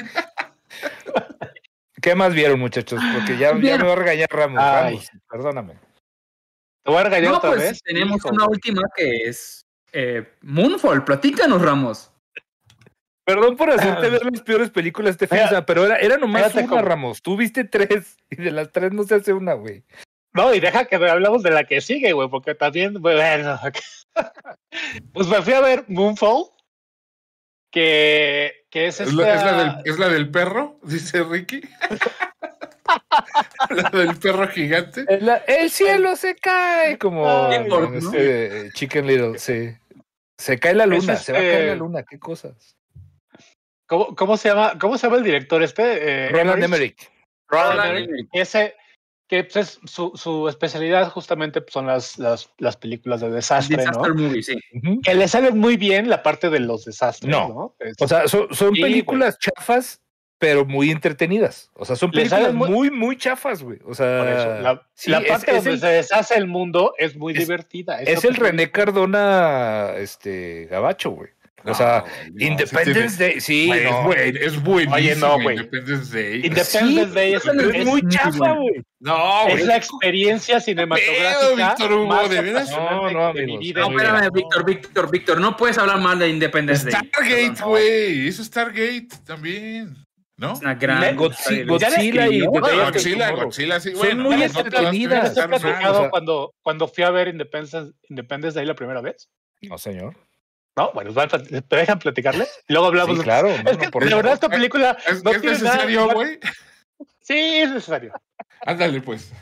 [2.01, 3.01] ¿Qué más vieron, muchachos?
[3.15, 4.63] Porque ya, ya me va a regañar Ramos.
[4.63, 4.95] Ay.
[4.97, 5.75] Ramos, perdóname.
[6.83, 7.83] Te voy a regañar No, otra pues vez.
[7.83, 11.03] tenemos Hijo, una última que es eh, Moonfall.
[11.03, 12.11] Platícanos, Ramos.
[13.25, 13.71] Perdón por
[14.01, 16.67] hacerte ver las peores películas de fin de Mira, semana, pero era, era nomás una,
[16.67, 17.23] cómo- Ramos.
[17.23, 19.85] Tú viste tres y de las tres no se hace una, güey.
[20.33, 23.59] No, y deja que hablamos de la que sigue, güey, porque también, bueno,
[25.13, 26.47] Pues me fui a ver Moonfall,
[27.71, 30.79] que, que es, ¿Es la, es la esta- del, es la del perro?
[30.83, 31.63] Dice Ricky.
[33.71, 35.05] la del perro gigante.
[35.09, 37.95] El, el cielo se cae como Ay, en ¿no?
[37.95, 39.77] este, Chicken Little, sí.
[40.37, 42.77] Se cae la luna, Es se va a caer la este- luna, qué cosas.
[43.87, 46.27] ¿Cómo, cómo se llama, ¿Cómo se llama el director este?
[46.27, 47.11] Eh, Roland Emmerich.
[47.49, 48.29] Roland Emmerich.
[48.33, 48.75] Ese,
[49.29, 53.79] que pues, es su, su especialidad justamente pues, son las, las, las películas de desastre,
[53.79, 54.23] Disaster ¿no?
[54.23, 54.59] movie, sí.
[54.75, 55.01] Ujú.
[55.01, 57.49] Que le salen muy bien la parte de los desastres, No.
[57.49, 57.77] ¿no?
[57.79, 60.01] Es- O sea, son, son Sí, películas chafas,
[60.39, 61.71] pero muy entretenidas.
[61.75, 63.79] O sea, son películas muy, muy- muy, chafas, güey.
[63.83, 66.47] O por sea, eso, la, sí, la es- parte es donde el- se deshace el
[66.47, 68.03] mundo es muy es- divertida.
[68.03, 71.31] es el René Cardona, este, gabacho, güey.
[71.67, 73.91] O sea, No, Independence Day, sí, Güey, no.
[73.91, 74.95] Es, buen, es buenísimo.
[74.97, 75.57] Oye, no, güey.
[75.57, 76.35] Independence Day.
[76.47, 78.61] Independence Sí, Day es, es es- muy muy chafa, bueno.
[78.61, 78.83] güey.
[79.01, 79.65] No, es güey.
[79.67, 82.29] la experiencia cinematográfica Víctor Hugo?
[82.29, 82.71] ¿De veras?
[82.71, 83.81] No, no, amigos, vida.
[83.81, 84.31] No, Muy espérame.
[84.33, 85.41] Víctor, Víctor, Víctor.
[85.41, 87.01] No puedes hablar mal de Independence Day.
[87.09, 88.29] Stargate, güey.
[88.29, 89.97] Es Stargate también.
[90.37, 90.53] ¿no?
[90.55, 91.17] Es una gran.
[91.17, 93.45] Godzilla, Godzilla y Bueno, Godzilla, Tomorrow.
[93.47, 93.91] Godzilla, sí.
[93.91, 94.91] Son bueno, muy no todas entretenidas.
[94.91, 96.11] tienen ¿Les he que estar mal, platicado
[96.61, 99.29] cuando fui a ver Independence, Independence Day la primera vez?
[99.63, 100.15] No, señor.
[100.77, 102.63] No, bueno, ¿me dejan platicarles?
[102.69, 103.49] Y luego hablamos Sí, de- claro.
[103.49, 104.17] no, Es no, que por de eso.
[104.17, 106.39] verdad esta película ¿Es, no es tiene necesario, güey?
[107.21, 108.13] Sí, es necesario.
[108.67, 109.33] Ándale, pues.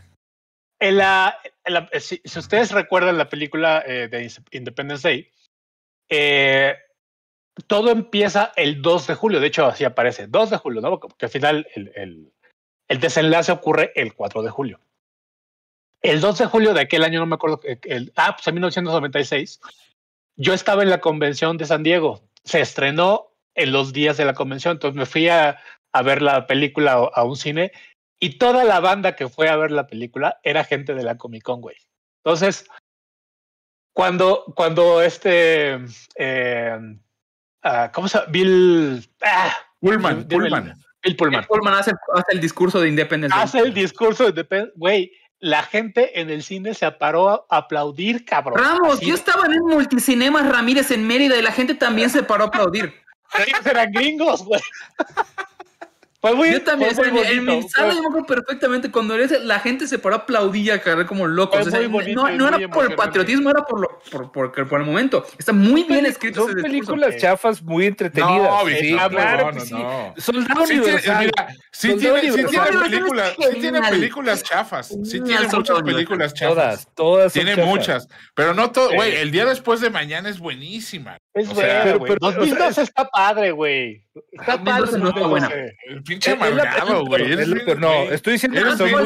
[0.79, 5.31] En la, en la- si, si ustedes recuerdan la película eh, de Independence Day,
[6.11, 6.77] eh,
[7.67, 9.41] todo empieza el 2 de julio.
[9.41, 10.99] De hecho, así aparece, 2 de julio, ¿no?
[11.01, 12.33] Porque al final el, el-
[12.89, 14.81] el desenlace ocurre el 4 de julio.
[16.03, 18.55] El 2 de julio de aquel año, no me acuerdo, eh, el, ah, pues en
[18.55, 19.61] 1996,
[20.37, 22.23] yo estaba en la convención de San Diego.
[22.45, 25.59] Se estrenó en los días de la convención, entonces me fui a,
[25.93, 27.71] a ver la película a- a un cine
[28.19, 31.43] y toda la banda que fue a ver la película era gente de la Comic
[31.43, 31.77] Con, güey.
[32.25, 32.67] Entonces,
[33.95, 35.79] cuando, cuando este,
[36.17, 36.79] eh,
[37.63, 38.31] ah, ¿cómo se llama?
[38.31, 40.79] Bill, ah, Pullman, dime el- Pullman.
[41.05, 45.13] Bill Pullman, Pullman hace, hace el discurso de Independence hace el discurso de Independence, güey,
[45.43, 48.59] la gente en el cine se paró a aplaudir, cabrón.
[48.59, 52.23] Ramos, Así yo estaba en el Multicinemas Ramírez en Mérida y la gente también se
[52.23, 52.95] paró a aplaudir.
[53.35, 54.61] Ellos eran gringos, güey.
[56.23, 58.07] Fue muy, Yo también, fue en, muy mi- en bonito, mi sala fue- yo me
[58.09, 61.59] acuerdo perfectamente cuando eres, la gente se paró a aplaudir y a cargar como locos.
[61.59, 64.31] Fue O sea, muy bonito no, no era por el patriotismo, era por, lo, por,
[64.31, 65.27] por, por el momento.
[65.37, 68.39] Está muy bien escrito Son ese películas chafas muy entretenidas.
[68.41, 69.75] No, sí, claro no, que no, sí.
[69.75, 70.15] no.
[70.17, 71.19] Soldado Sí tiene, Universal.
[71.19, 72.79] mira, sí Soldado tiene, Universal.
[72.83, 76.55] películas, sí tiene películas chafas, sí tiene Soldado muchas películas chafas.
[76.55, 77.33] Todas, todas.
[77.33, 77.69] son Tiene chafas.
[77.69, 81.19] muchas, pero no todo, güey, el día después de mañana es buenísima.
[81.35, 82.13] Es buena, pero- güey.
[82.13, 84.05] pero- o sea, 2012 está padre, güey.
[84.31, 85.77] Está 2012 padre.
[86.15, 86.33] No está buena.
[86.33, 86.33] 2012.
[86.33, 87.33] El pinche Es- es la- amargado, es- güey.
[87.33, 87.79] es.
[87.79, 88.99] No, estoy diciendo que bien-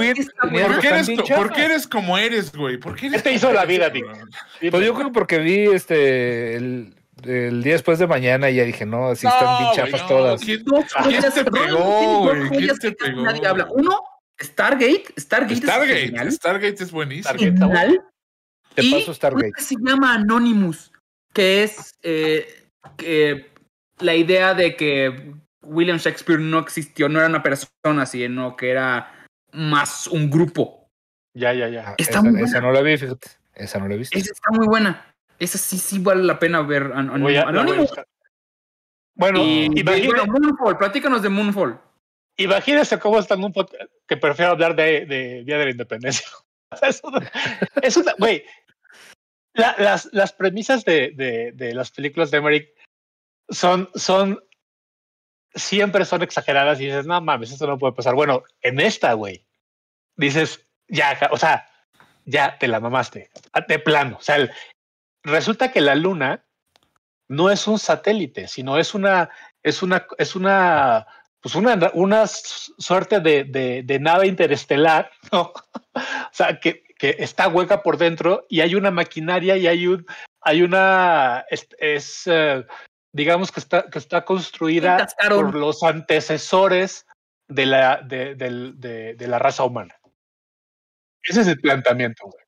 [0.50, 2.76] muy ¿Por qué, eres, ¿Por qué eres como eres, güey?
[2.78, 4.30] ¿Por qué eres ¿Qué te hizo la vida, cabrón?
[4.70, 6.94] Pues yo creo porque vi este el,
[7.24, 10.40] el día después de mañana y ya dije, no, así están bien chafas todas.
[10.42, 12.48] ¿quién- Dos ¿Quién joyas- te Roland pegó, güey?
[12.50, 13.22] ¿Quién te que pegó?
[13.22, 13.68] Nadie habla.
[13.70, 14.00] Uno,
[14.40, 15.04] Stargate.
[15.18, 16.32] Stargate, es Stargate, genial.
[16.32, 17.38] Stargate es buenísimo.
[17.38, 18.00] Stargate.
[18.74, 19.46] Te y paso Stargate.
[19.46, 20.92] una que se llama Anonymous,
[21.32, 22.46] que es eh,
[22.98, 23.46] que
[24.00, 25.32] la idea de que
[25.66, 30.90] William Shakespeare no existió, no era una persona, sino que era más un grupo.
[31.34, 31.94] Ya, ya, ya.
[31.98, 32.60] Está esa, muy esa buena.
[32.68, 33.28] no la vi, fíjate.
[33.54, 34.16] Esa no la he visto.
[34.18, 35.14] Esa está muy buena.
[35.38, 36.92] Esa sí, sí vale la pena ver.
[36.94, 38.04] An- a-.
[39.14, 41.80] Bueno, y imagine- bueno, Moonfall, platícanos de Moonfall.
[42.38, 46.26] imagínese cómo está podcast que prefiero hablar de, de Día de la Independencia.
[46.82, 47.32] es una,
[47.82, 48.44] es una- güey.
[49.54, 52.68] la- las, las premisas de, de, de las películas de Emmerich
[53.48, 54.38] son, son,
[55.56, 58.14] siempre son exageradas y dices, no mames, esto no puede pasar.
[58.14, 59.44] Bueno, en esta, güey,
[60.16, 61.66] dices, ya, o sea,
[62.24, 63.30] ya te la mamaste,
[63.66, 64.18] de plano.
[64.18, 64.48] O sea,
[65.22, 66.44] resulta que la luna
[67.28, 69.30] no es un satélite, sino es una,
[69.62, 71.06] es una, es una,
[71.40, 73.44] pues una, una suerte de,
[73.84, 75.52] de, nave interestelar, ¿no?
[75.94, 80.06] o sea, que, que está hueca por dentro y hay una maquinaria y hay un,
[80.40, 82.64] hay una, es, es, eh,
[83.16, 87.06] digamos que está, que está construida por los antecesores
[87.48, 89.94] de la, de, del- de- de la raza humana.
[91.22, 92.44] Ese es el planteamiento, güey.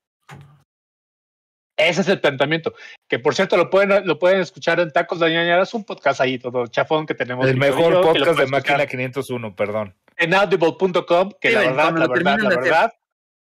[1.76, 2.74] Ese es el planteamiento.
[3.08, 6.66] Que por cierto, lo pueden, lo pueden escuchar en Tacos de un podcast ahí todo
[6.66, 7.46] chafón que tenemos.
[7.46, 9.94] El mejor yo, podcast de Máquina escuchar 501, perdón.
[10.16, 12.92] En audible.com, que Sí, la verdad, la verdad, la verdad,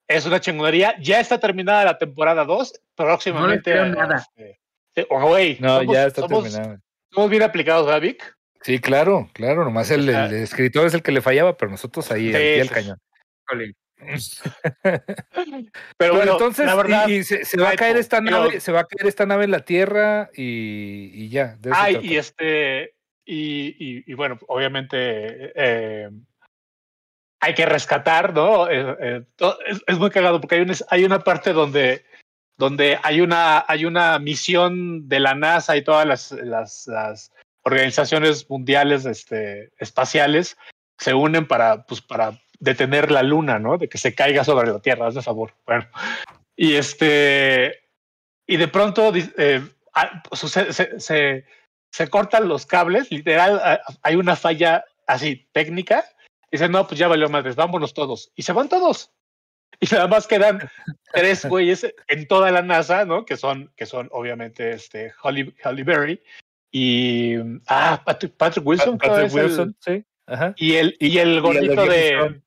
[0.08, 0.96] es una chingonería.
[1.00, 3.72] Ya está terminada la temporada 2, próximamente.
[3.72, 4.26] creo nada.
[4.36, 5.20] este, oh,
[5.60, 6.80] No, somos- ya está somos, terminado.
[7.14, 8.36] Somos bien aplicados, ¿verdad, Vic?
[8.62, 9.64] Sí, claro, claro.
[9.64, 12.70] Nomás el, el escritor es el que le fallaba, pero nosotros ahí, Sí, sí.
[12.70, 12.98] cañón.
[15.98, 18.72] Pero bueno, entonces, la verdad, y, se, se va a caer esta pero- nave, se
[18.72, 21.58] va a caer esta nave en la Tierra y, y ya.
[21.72, 22.96] Ay, y este,
[23.26, 24.98] y, bueno, obviamente
[25.56, 26.10] eh,
[27.40, 28.70] hay que rescatar, ¿no?
[28.70, 29.22] Eh, eh,
[29.68, 32.04] es, es muy cagado porque hay una, hay una parte donde,
[32.58, 36.32] donde hay una, hay una misión de la NASA y todas las,
[36.88, 37.32] las,
[37.66, 40.58] organizaciones mundiales este, espaciales
[40.98, 43.78] se unen para, pues, para detener la luna, ¿no?
[43.78, 45.54] De que se caiga sobre la Tierra, hazme favor.
[45.66, 45.88] Bueno,
[46.56, 47.84] y este,
[48.48, 49.62] y de pronto eh,
[50.32, 51.46] sucede- se,
[51.92, 56.06] se, cortan los cables, literal, hay una falla así técnica.
[56.52, 58.32] Dicen, no, pues ya valió madres, vámonos todos.
[58.36, 59.12] Y se van todos.
[59.80, 60.70] Y nada más quedan
[61.12, 63.26] tres güeyes en toda la NASA, ¿no?
[63.26, 66.24] Que son, que son obviamente este Holly, Halle Berry
[66.72, 67.36] y
[67.68, 68.98] ah, Patrick, Patrick Wilson.
[68.98, 70.04] creo Patrick el- Wilson, sí.
[70.26, 70.54] Ajá.
[70.56, 72.42] y el, y el gordito de,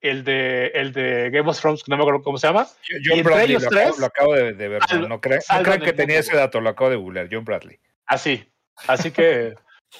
[0.00, 2.66] el de el de Game of Thrones, que no me acuerdo cómo se llama.
[2.88, 4.82] John entre Bradley, ellos lo, acabo, tres, lo acabo de, de ver.
[4.82, 7.28] salvan- no, no, cre- no que tenía mundo, ese dato, lo acabo de googlear.
[7.30, 7.78] John Bradley.
[8.06, 8.44] Así.
[8.86, 9.54] Así que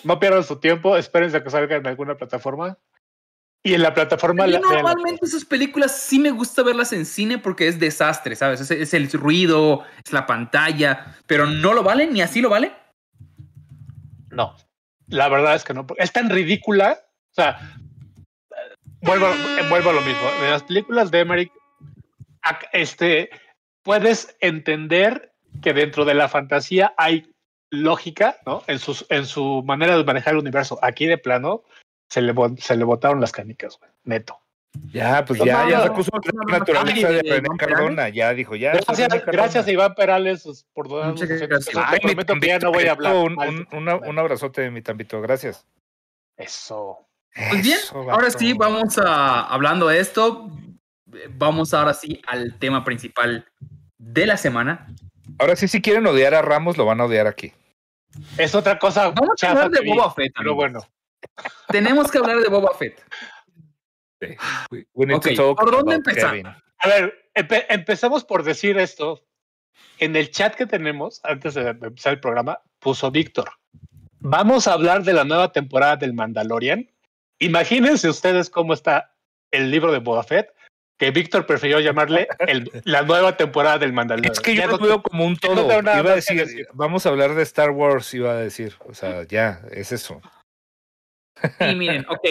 [0.05, 2.79] no pierdan su tiempo, espérense a que salga en alguna plataforma.
[3.65, 7.69] Y en la plataforma la- normalmente esas películas sí me gusta verlas en cine porque
[7.69, 8.61] es desastre, ¿sabes?
[8.61, 12.73] Es, es el ruido, es la pantalla, pero no lo vale, ni así lo vale.
[14.31, 14.55] No,
[15.09, 15.87] la verdad es que no.
[15.97, 16.99] Es tan ridícula.
[17.31, 17.59] O sea,
[19.03, 19.27] vuelvo,
[19.69, 20.29] vuelvo a lo mismo.
[20.45, 21.53] En las películas de Emmerich,
[22.43, 23.31] ac- este,
[23.83, 25.33] puedes entender
[25.63, 27.31] que dentro de la fantasía hay
[27.71, 28.63] lógica, ¿no?
[28.67, 30.79] En, sus, en su manera de manejar el universo.
[30.83, 31.65] Aquí de plano
[32.09, 33.91] se le, bo- se le botaron las canicas, güey.
[34.05, 34.39] Neto.
[34.93, 38.09] Ya, pues No, ya, no, ya sacó su no, naturaleza de René Cardona.
[38.11, 38.73] Ya dijo, ya.
[39.27, 41.75] Gracias, a Iván Perales por darnos Muchas 200 gracias.
[41.75, 41.83] pesos.
[41.87, 43.15] Ay, Te mi prometo que ya no voy a hablar.
[43.17, 45.67] Un, un, una- un abrazote de mi tambito, gracias.
[46.37, 46.99] Eso.
[47.35, 50.51] Pues bien, Eso, ahora sí, vamos a, hablando de esto,
[51.13, 53.47] eh, vamos ahora sí al tema principal
[53.99, 54.87] de la semana.
[55.39, 57.53] Ahora sí, si quieren odiar a Ramos, lo van a odiar aquí.
[58.37, 59.11] Es otra cosa.
[59.11, 60.33] Vamos a hablar de Boba Fett.
[60.37, 60.81] Pero bueno.
[61.69, 63.03] Tenemos que hablar de Boba Fett.
[64.71, 66.03] We- we need to Ok, talk ¿por dónde?
[66.13, 66.47] Kevin.
[66.47, 69.23] A ver, empe- empezamos por decir esto.
[70.01, 73.51] En el chat que tenemos, antes de empezar el programa, puso Víctor.
[74.21, 76.89] Vamos a hablar de la nueva temporada del Mandalorian.
[77.41, 79.15] Imagínense ustedes cómo está
[79.51, 80.53] el libro de Boba Fett,
[80.99, 84.33] que Víctor prefirió llamarle el- la nueva temporada del Mandalorian.
[84.33, 85.67] Es que yo Ya lo no- veo como un todo.
[85.81, 86.67] Iba a decir.
[86.75, 88.75] vamos a hablar de Star Wars, iba a decir.
[88.81, 90.21] O sea, ya, es eso.
[91.61, 92.27] Y miren, ok.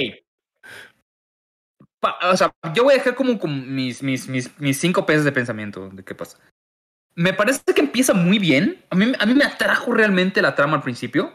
[1.99, 5.23] Pa- o sea, yo voy a dejar como, como mis, mis, mis, mis cinco pesos
[5.25, 6.37] de pensamiento de qué pasa.
[7.15, 8.83] Me parece que empieza muy bien.
[8.91, 11.33] A mí, a mí me atrajo realmente la trama al principio.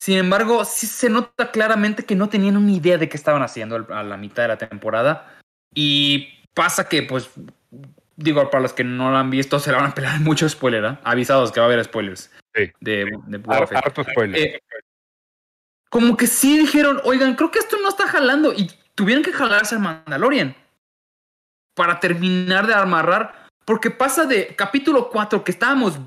[0.00, 3.84] Sin embargo, sí se nota claramente que no tenían una idea de qué estaban haciendo
[3.92, 5.36] a la mitad de la temporada.
[5.74, 7.28] Y pasa que, pues,
[8.14, 10.86] digo, para los que no lo han visto, se la van a pelar mucho spoiler,
[10.86, 11.00] ¿ah?
[11.02, 12.30] Avisados que va a haber spoilers.
[12.54, 12.70] Sí.
[12.80, 13.78] De, de Har- Fett.
[13.78, 14.40] Harto spoiler.
[14.40, 14.60] Eh,
[15.88, 18.52] como que sí dijeron, oigan, creo que esto no está jalando.
[18.52, 20.54] Y tuvieron que jalarse al Mandalorian
[21.74, 23.46] para terminar de amarrar.
[23.64, 25.98] Porque pasa de capítulo 4 que estábamos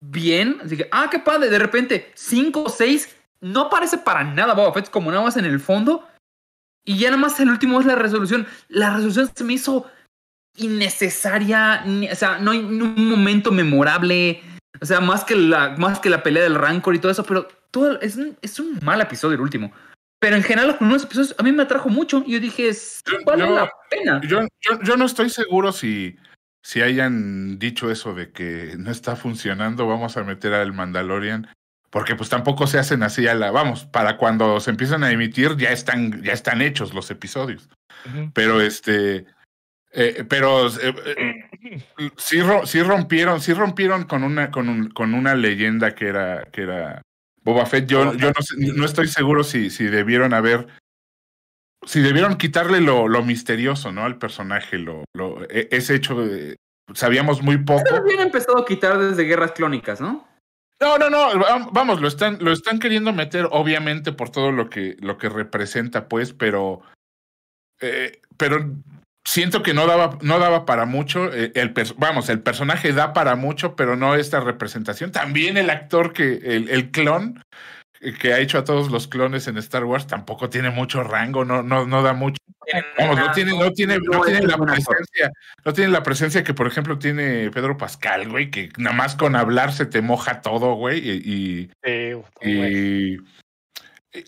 [0.00, 0.60] bien.
[0.64, 1.50] Así que, ah, qué padre.
[1.50, 3.16] De repente, 5 o 6.
[3.40, 6.08] No parece para nada Boba Fett, como nada más en el fondo.
[6.84, 8.46] Y ya nada más el último es la resolución.
[8.68, 9.86] La resolución se me hizo
[10.56, 11.84] innecesaria.
[12.10, 14.42] O sea, no hay un momento memorable.
[14.80, 17.46] O sea, más que la, más que la pelea del Rancor y todo eso, pero
[17.70, 19.72] todo es un, es un mal episodio el último.
[20.20, 23.02] Pero en general los primeros episodios a mí me atrajo mucho y yo dije, sí,
[23.26, 24.20] vale yo- la pena.
[24.24, 26.16] Yo, yo, yo no estoy seguro si,
[26.62, 31.48] si hayan dicho eso de que no está funcionando, vamos a meter al Mandalorian,
[31.90, 35.56] porque pues tampoco se hacen así a la, vamos, para cuando se empiezan a emitir
[35.56, 37.68] ya están, ya están hechos los episodios.
[38.32, 39.26] Pero este,
[39.92, 41.82] eh, pero eh, eh,
[42.16, 46.44] sí, ro- sí rompieron, sí rompieron con una, con un, con una leyenda que era,
[46.50, 47.02] que era
[47.42, 47.86] Boba Fett.
[47.86, 50.66] Yo, yo no, sé- no estoy seguro si, si debieron haber,
[51.86, 54.04] si debieron quitarle lo, lo misterioso, ¿no?
[54.04, 56.56] Al personaje, lo, lo, e- ese hecho de,
[56.94, 57.82] sabíamos muy poco.
[57.84, 60.28] Pero habían empezado a quitar desde Guerras Clónicas, ¿no?
[60.80, 64.68] No, no, no, va- vamos, lo están, lo están queriendo meter, obviamente, por todo lo
[64.70, 66.82] que, lo que representa, pues, pero,
[67.80, 68.74] eh, pero
[69.24, 71.32] siento que no daba, no daba para mucho.
[71.32, 75.12] eh, El, vamos, el personaje da para mucho, pero no esta representación.
[75.12, 77.44] También el actor que, el, el clon
[78.00, 81.44] eh, que ha hecho a todos los clones en Star Wars tampoco tiene mucho rango,
[81.44, 82.38] no, no, no da mucho.
[82.96, 85.32] Vamos, no tiene, no tiene, no tiene la presencia,
[85.64, 89.34] no tiene la presencia que, por ejemplo, tiene Pedro Pascal, güey, que nada más con
[89.34, 93.14] hablar se te moja todo, güey, y, y, Sí, güey.
[93.14, 93.18] y,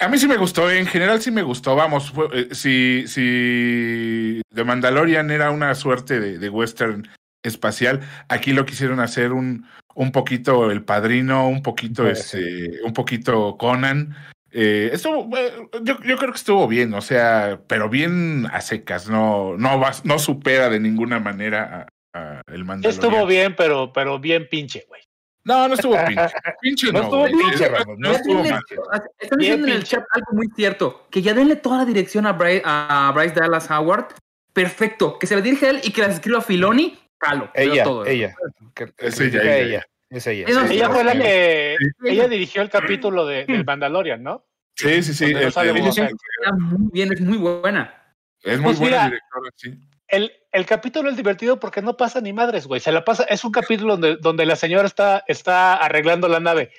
[0.00, 1.76] A mí sí me gustó, en general sí me gustó.
[1.76, 7.06] Vamos, fue- eh, si, si The Mandalorian era una suerte de, de western
[7.42, 13.56] espacial, aquí lo quisieron hacer un, un poquito El Padrino, un poquito, este, un poquito
[13.58, 14.16] Conan.
[14.50, 19.08] Eh, estuvo, eh, yo, yo creo que estuvo bien, o sea, pero bien a secas,
[19.10, 23.04] no, no, va- no supera de ninguna manera a, a El Mandalorian.
[23.12, 25.02] Estuvo bien, pero, pero bien pinche, güey.
[25.44, 26.22] No, no estuvo pinche.
[26.60, 27.02] Pinche No no.
[27.04, 27.32] estuvo güey.
[27.34, 28.62] pinche, Ramón, no estuvo denle- mal.
[29.18, 31.06] Están diciendo en el chat algo muy cierto.
[31.10, 34.06] Que ya denle toda la dirección a Bryce, a Bryce Dallas Howard.
[34.52, 35.18] Perfecto.
[35.18, 36.98] Que se la dirija a él y que las escriba Filoni.
[37.18, 37.50] Calo.
[37.54, 38.34] Ella, todo ella.
[38.74, 39.56] que- Es ella, ella.
[39.58, 39.86] ella.
[40.10, 40.46] Es ella.
[40.70, 41.76] Ella fue la que.
[42.04, 44.46] Ella dirigió el capítulo de, del Mandalorian, ¿no?
[44.76, 45.32] Sí, sí, sí.
[45.32, 45.52] No el-
[46.58, 48.14] muy bien, es muy buena.
[48.42, 49.78] es muy Pues buena mira, directora, sí.
[50.08, 52.80] El, el capítulo es divertido porque no pasa ni madres, güey.
[52.80, 56.70] Se la pasa, es un capítulo donde, donde la señora está, está arreglando la nave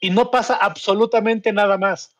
[0.00, 2.14] y no pasa absolutamente nada más.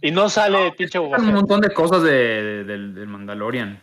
[0.00, 1.34] Y no sale el pinche Boba Un Fett.
[1.34, 3.80] montón de cosas de, de- del, del Mandalorian.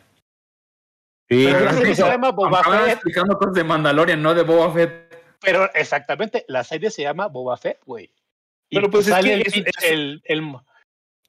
[1.30, 1.95] Sí, Pero no si sí.
[1.95, 5.38] se llama Boba Fett, explicando cosas de Mandalorian, no de Boba Fett.
[5.39, 8.12] pero exactamente, la serie se llama Boba Fett, güey.
[8.70, 10.52] Pero pues es sale que el, es- el- el-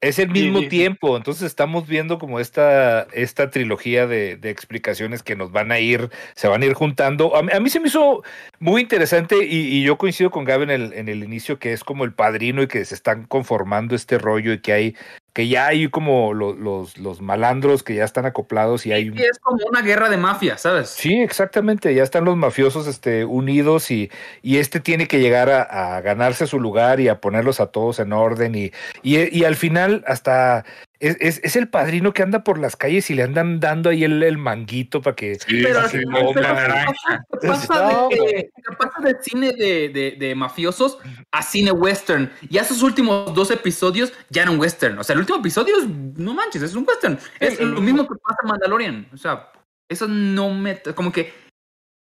[0.02, 0.70] Es el mismo sí, sí.
[0.70, 5.78] tiempo, entonces estamos viendo como esta, esta trilogía de, de explicaciones que nos van a
[5.78, 7.36] ir, se van a ir juntando.
[7.36, 8.24] A mí, a mí se me hizo
[8.58, 11.84] muy interesante y, y yo coincido con Gaby en el, en el inicio que es
[11.84, 14.96] como el padrino y que se están conformando este rollo y que hay,
[15.32, 19.22] que ya hay como lo- los, los malandros que ya están acoplados y hay Y
[19.22, 20.90] es como una guerra de mafia, ¿sabes?
[20.90, 21.94] Sí, exactamente.
[21.94, 24.10] Ya están los mafiosos este, unidos y,
[24.42, 25.62] y este tiene que llegar a,
[25.96, 28.54] a ganarse su lugar y a ponerlos a todos en orden.
[28.54, 28.72] Y,
[29.02, 30.64] y, y al final, hasta
[31.02, 34.04] es, es, es el padrino que anda por las calles y le andan dando ahí
[34.04, 35.34] el, el manguito para que.
[35.34, 37.24] Sí, Pero, sí, la pero naranja.
[37.40, 40.98] ¿qué pasa, No, de, pasa de cine de, de- de mafiosos
[41.30, 42.30] a cine western?
[42.48, 44.98] Ya esos últimos dos episodios ya eran western.
[44.98, 47.18] O sea, el último episodio es, no manches, es un western.
[47.40, 49.08] Es lo mismo que pasa en Mandalorian.
[49.12, 49.50] O sea,
[49.90, 50.80] eso no me...
[50.94, 51.32] Como que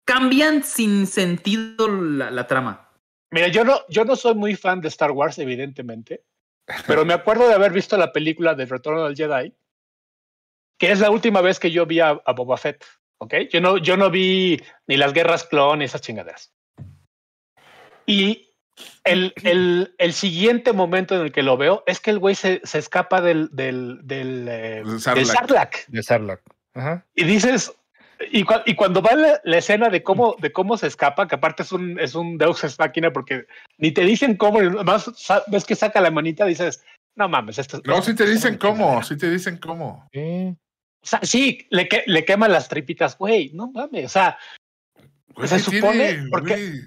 [0.05, 2.89] cambian sin sentido la, la trama.
[3.31, 6.23] Mira, yo no, yo no soy muy fan de Star Wars, evidentemente,
[6.87, 9.53] pero me acuerdo de haber visto la película del Retorno del Jedi,
[10.77, 12.83] que es la última vez que yo vi a, a Boba Fett.
[13.21, 13.35] ¿ok?
[13.51, 16.51] Yo no, yo no vi ni las guerras clon ni esas chingaderas.
[18.07, 18.49] Y
[19.03, 22.61] el, el, el siguiente momento en el que lo veo es que el güey se,
[22.63, 25.25] se escapa del, del, del, eh, Del.
[25.27, 25.87] Sarlacc.
[25.87, 26.41] De Sarlacc.
[26.73, 27.05] Ajá.
[27.13, 27.71] Y dices,
[28.31, 31.35] y, cua- y cuando va la, la escena de cómo, de cómo se escapa, que
[31.35, 33.45] aparte es un, es un Deus Ex Máquina, porque
[33.77, 35.09] ni te dicen cómo, más
[35.47, 36.83] ves que saca la manita, dices,
[37.15, 37.83] no mames, esto es.
[37.85, 40.07] No, sí te dicen cómo, sí te dicen cómo.
[40.13, 40.55] Sí.
[41.03, 44.37] O sea, sí, le, que, le quema las tripitas, güey, no mames, o sea,
[45.33, 46.81] Güey, Se ¿qué supone, tiene, porque- güey?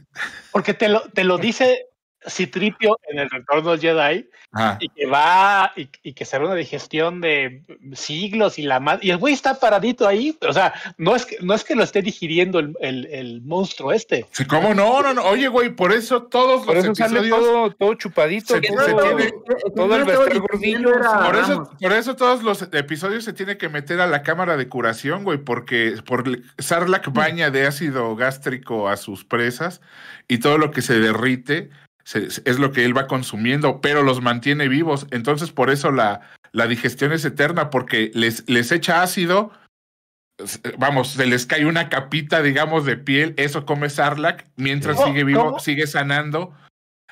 [0.53, 1.87] porque te lo, te lo dice
[2.29, 4.79] Citripio en el Retorno Jedi, Ajá.
[4.81, 7.63] y que va, y, y que será una digestión de
[7.95, 11.37] siglos y la ma- y el güey está paradito ahí, o sea, no es que,
[11.41, 14.27] no es que lo esté digiriendo el, el, el monstruo este.
[14.33, 15.03] Sí, ¿Cómo no?
[15.03, 15.23] No, no.
[15.25, 17.39] Oye, güey, por eso todos Por los eso sale episodios.
[17.47, 18.55] todo, todo chupadito.
[18.55, 18.77] Se- tiene-
[19.75, 24.01] todo el vestir gordillo, Por eso, por eso todos los episodios se tiene que meter
[24.01, 26.25] a la cámara de curación, güey, porque por
[26.59, 29.81] Sarlacc baña de ácido gástrico a sus presas
[30.29, 31.71] y todo lo que se derrite
[32.05, 35.07] se- es lo que él va consumiendo, pero los mantiene vivos.
[35.11, 36.21] Entonces, por eso la,
[36.53, 39.51] la digestión es eterna, porque les, les echa ácido,
[40.79, 45.09] vamos, se les cae una capita, digamos, de piel, eso come Sarlacc, mientras ¿Cómo?
[45.09, 45.59] sigue vivo, ¿Cómo?
[45.61, 46.53] sigue sanando.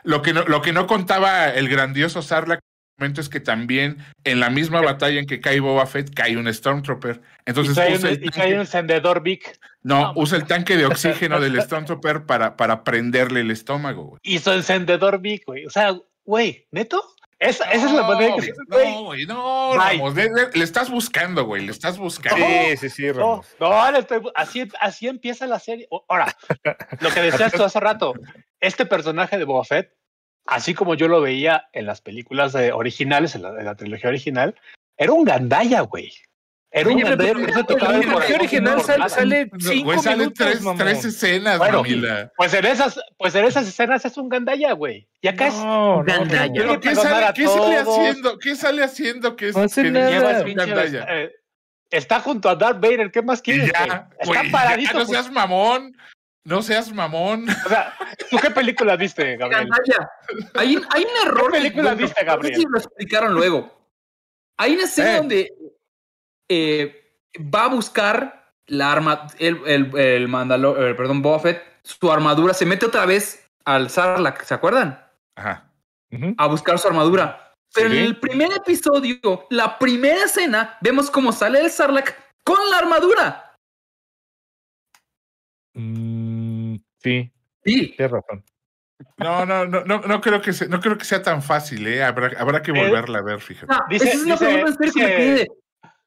[0.04, 2.60] Lo que no, lo que no contaba el grandioso Sarlacc
[2.98, 6.52] momento es que también en la misma batalla en que cae Boba Fett cae un
[6.52, 7.20] Stormtrooper.
[7.46, 9.58] Entonces y trae, usa un, el y trae tanque, un encendedor Vic.
[9.82, 14.20] no, no, usa el tanque de oxígeno del Stormtrooper para, para prenderle el estómago, güey.
[14.22, 15.66] Y su encendedor Vic, güey.
[15.66, 17.02] O sea, güey, ¿neto?
[17.38, 18.52] Esa, esa es la manera que...
[18.68, 19.78] No, güey, No, güey, no, Bye.
[19.98, 22.46] Ramos, le, le- le estás buscando, güey, le estás buscando.
[22.46, 23.46] Sí, sí, sí, No, Ramos.
[23.58, 25.88] no, le estoy- así, así empieza la serie.
[26.08, 26.32] Ahora,
[27.00, 28.14] lo que decías tú hace rato,
[28.60, 29.90] este personaje de Boba Fett,
[30.46, 34.10] así como yo lo veía en las películas eh, originales, en la, en la trilogía
[34.10, 34.54] original,
[34.96, 36.12] era un gandalla, güey.
[36.74, 39.84] Era un Oye, gandalla pero que se tocaba La el trilogía corazón original sale, cinco
[39.84, 41.82] güey, salen minutos, tres, escenas, Bueno.
[42.36, 45.06] Pues en esas, pues en esas escenas es un gandalla, güey.
[45.20, 46.46] Y acá es No, Gandalla.
[46.46, 46.54] no.
[46.54, 48.38] Pero ¿qué sale, qué haciendo?
[48.38, 50.10] ¿Qué sale haciendo que es No hace que nada.
[50.10, 51.06] lleva el es pinche, gandalla?
[51.10, 51.32] eh,
[51.90, 53.70] está junto a Darth Vader, ¿qué más quieres?
[53.70, 53.88] güey?
[53.90, 54.94] ya, Está güey, ya, paradito.
[54.98, 55.94] no seas mamón,
[56.44, 57.46] no seas mamón.
[57.48, 57.94] O sea,
[58.30, 59.68] ¿tú qué película viste, Gabriel?
[60.54, 61.52] Hay, un- hay un error.
[61.52, 62.56] ¿Qué película bueno, viste, No sé Gabriel?
[62.56, 63.88] si lo explicaron luego.
[64.58, 65.16] Hay una escena Eh.
[65.18, 65.54] donde
[66.48, 67.18] eh,
[67.54, 72.54] va a buscar la arma, el, el, el Mandalo- eh, perdón, Boba Fett, su armadura,
[72.54, 75.02] se mete otra vez al Sarlacc, ¿se acuerdan?
[75.36, 75.68] Ajá.
[76.36, 77.54] A buscar su armadura.
[77.74, 77.96] Pero Sí.
[77.96, 82.14] en el primer episodio, la primera escena, vemos cómo sale el Sarlacc
[82.44, 83.56] con la armadura.
[85.74, 86.01] Mm,
[87.02, 87.32] sí,
[87.64, 87.94] Sí.
[87.96, 88.44] tienes razón.
[89.18, 92.02] No, no, no, no, no creo que sea, no creo que sea tan fácil, ¿eh?
[92.04, 93.72] Habrá, habrá que volverla a ver, fíjate.
[93.74, 95.48] Ah, Dice- esa es una dice- pregunta en serio que me dice- quedé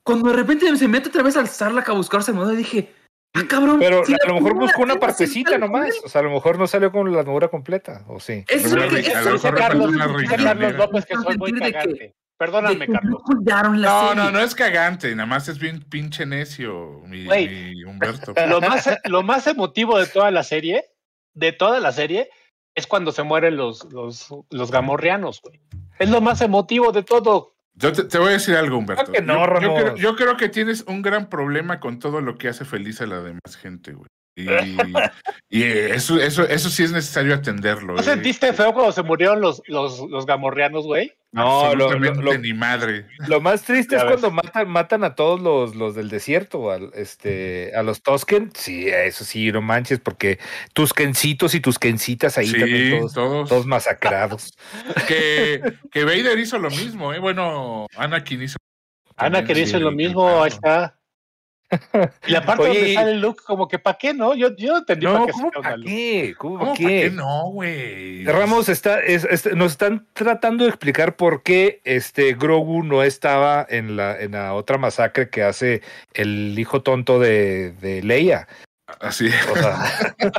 [0.03, 2.93] Cuando de repente se mete otra vez al Sarlacc a buscar su armadura, dije,
[3.33, 3.79] ah, cabrón.
[3.79, 5.95] Pero si a la lo mejor buscó una partecita nomás.
[6.05, 8.45] O sea, a lo mejor no salió con la armadura completa, o sí.
[8.47, 10.43] Eso es Una lo que- a lo mejor Carlos, una dice riñonera.
[10.43, 12.15] Carlos López que soy muy cagante.
[12.37, 13.21] Perdóname, Carlos.
[13.27, 14.15] no No, serie.
[14.15, 17.25] no, no es cagante, nada más es bien pinche necio, mi,
[17.85, 18.33] Humberto.
[18.49, 20.85] Lo más, lo más emotivo de toda la serie,
[21.33, 22.29] de toda la serie,
[22.75, 25.61] es cuando se mueren los, los, los gamorreanos, güey.
[25.97, 27.53] Es lo más emotivo de todo.
[27.73, 29.11] Yo te, te voy a decir algo, Humberto.
[29.11, 29.81] que no, yo, yo Ramos.
[29.81, 33.05] creo, yo creo que tienes un gran problema con todo lo que hace feliz a
[33.05, 34.07] la demás gente, güey.
[34.35, 34.47] Y,
[35.49, 37.93] y eso, eso, eso sí es necesario atenderlo.
[37.93, 38.03] ¿No eh.
[38.03, 41.13] sentiste feo cuando se murieron los, los, los gamorreanos, güey?
[41.31, 43.07] No, lo, lo- lo- ni madre.
[43.27, 44.19] lo más triste Ya es ves.
[44.19, 48.51] cuando matan, matan a todos los, los del desierto, al, este, a los Tosken.
[48.55, 50.39] Sí, eso sí, no manches, porque
[50.73, 53.49] tus kencitos y tus kencitas ahí también todos, todos.
[53.49, 54.53] todos masacrados.
[55.07, 55.61] Que,
[55.91, 57.19] que Vader hizo lo mismo, ¿eh?
[57.19, 58.57] Bueno, Anakin hizo.
[59.17, 60.97] Ana también, que dice sí, lo mismo, ahí está.
[62.27, 64.33] Y la parte Oye, donde sale Luke, como que ¿para qué no?
[64.35, 65.89] Yo, yo no entendí No, para qué ¿cómo sacaron a para Luke.
[65.91, 66.35] qué?
[66.37, 67.01] ¿Cómo ¿Cómo para para qué?
[67.01, 68.25] qué no, güey?
[68.25, 73.65] Ramos está, es- es- nos están tratando de explicar por qué este Grogu no estaba
[73.69, 75.81] en la, en la otra masacre que hace
[76.13, 78.47] el hijo tonto de, de Leia.
[78.99, 79.29] Así.
[79.51, 79.83] O sea,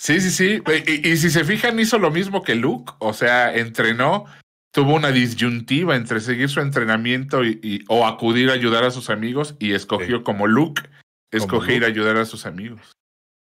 [0.00, 0.62] Sí, sí, sí.
[0.86, 2.92] Y, y si se fijan, hizo lo mismo que Luke.
[3.00, 4.26] O sea, entrenó,
[4.72, 9.10] tuvo una disyuntiva entre seguir su entrenamiento y, y- o acudir a ayudar a sus
[9.10, 10.22] amigos y escogió Sí.
[10.24, 11.44] como Luke, Como
[11.84, 11.92] a Luke.
[11.92, 12.92] ayudar a sus amigos.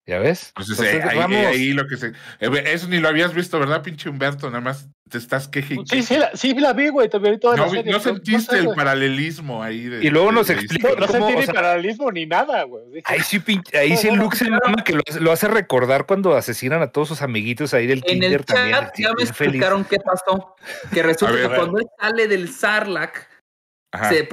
[0.07, 0.53] ¿Ya ves?
[0.57, 2.09] Entonces, eh, ahí, eh, ahí lo que se.
[2.41, 4.49] eh, Eso ni lo habías visto, ¿verdad, pinche Humberto?
[4.49, 7.41] Nada más te estás queje y Sí, sí, la, sí la vi, güey, también vi
[7.41, 7.93] toda No, la serie.
[7.93, 9.85] no sentiste el paralelismo ahí.
[9.89, 11.13] De, Y luego de- nos explica No, no ¿Cómo?
[11.19, 13.03] sentí O ni sea- paralelismo ni nada, güey.
[13.05, 14.59] Ahí sí, pinche- ahí sí No, no, Luke se no.
[14.65, 17.99] mama que lo, hace- lo hace recordar cuando asesinan a todos sus amiguitos ahí del
[17.99, 18.75] En kinder el también.
[18.77, 19.29] chat sí, ya me feliz.
[19.31, 20.57] explicaron qué pasó.
[20.95, 23.29] Que resulta ver, que cuando él sale del Sarlacc,
[24.09, 24.27] se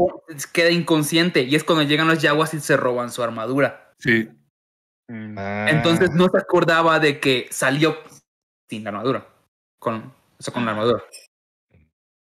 [0.53, 1.41] queda inconsciente.
[1.43, 3.93] Y es cuando llegan los Yaguas y se roban su armadura.
[3.99, 4.29] sí.
[5.09, 7.97] Mm, Ah, Entonces no se acordaba de que salió
[8.69, 9.27] sin la armadura.
[9.79, 9.95] Con,
[10.37, 11.03] o sea, con la armadura.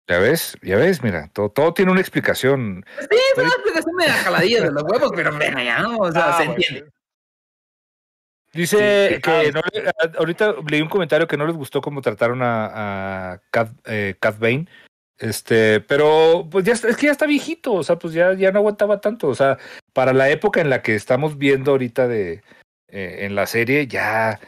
[0.07, 2.85] Ya ves, ya ves, mira, todo, todo tiene una explicación.
[2.99, 5.97] Sí, fue una explicación media jaladilla de los huevos, pero venga ya, ¿no?
[5.97, 6.89] O sea, ah, se entiende.
[8.53, 11.81] Dice Sí, que ah, no le- a- ahorita leí un comentario que no les gustó
[11.81, 14.67] cómo trataron a, a Cat, eh, Cat Bane.
[15.17, 18.51] Este, pero pues ya está- es que ya está viejito, o sea, pues ya, ya
[18.51, 19.27] no aguantaba tanto.
[19.27, 19.57] O sea,
[19.93, 22.43] para la época en la que estamos viendo ahorita de
[22.87, 24.39] eh, en la serie, ya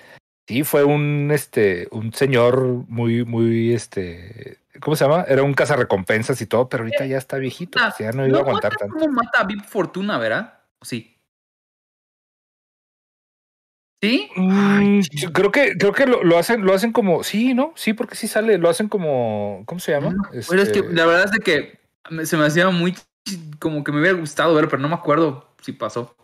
[0.48, 5.26] sí fue un este, un señor muy, muy este, ¿cómo se llama?
[5.28, 8.38] Era un cazarrecompensas y todo, pero ahorita ya está viejito, Ah, pues ya no iba
[8.38, 8.94] a aguantar tanto.
[8.96, 10.60] como mata a Big Fortuna, ¿verdad?
[10.82, 11.14] Sí.
[14.02, 14.30] ¿Sí?
[14.36, 17.94] Mm, yo creo que creo que lo, lo hacen lo hacen como sí no sí
[17.94, 21.08] porque sí sale lo hacen como cómo se llama No, Pero es que Este, la
[21.08, 21.80] verdad es de que
[22.26, 22.96] se me hacía muy
[23.58, 26.16] como que me hubiera gustado ver, pero no me acuerdo si pasó.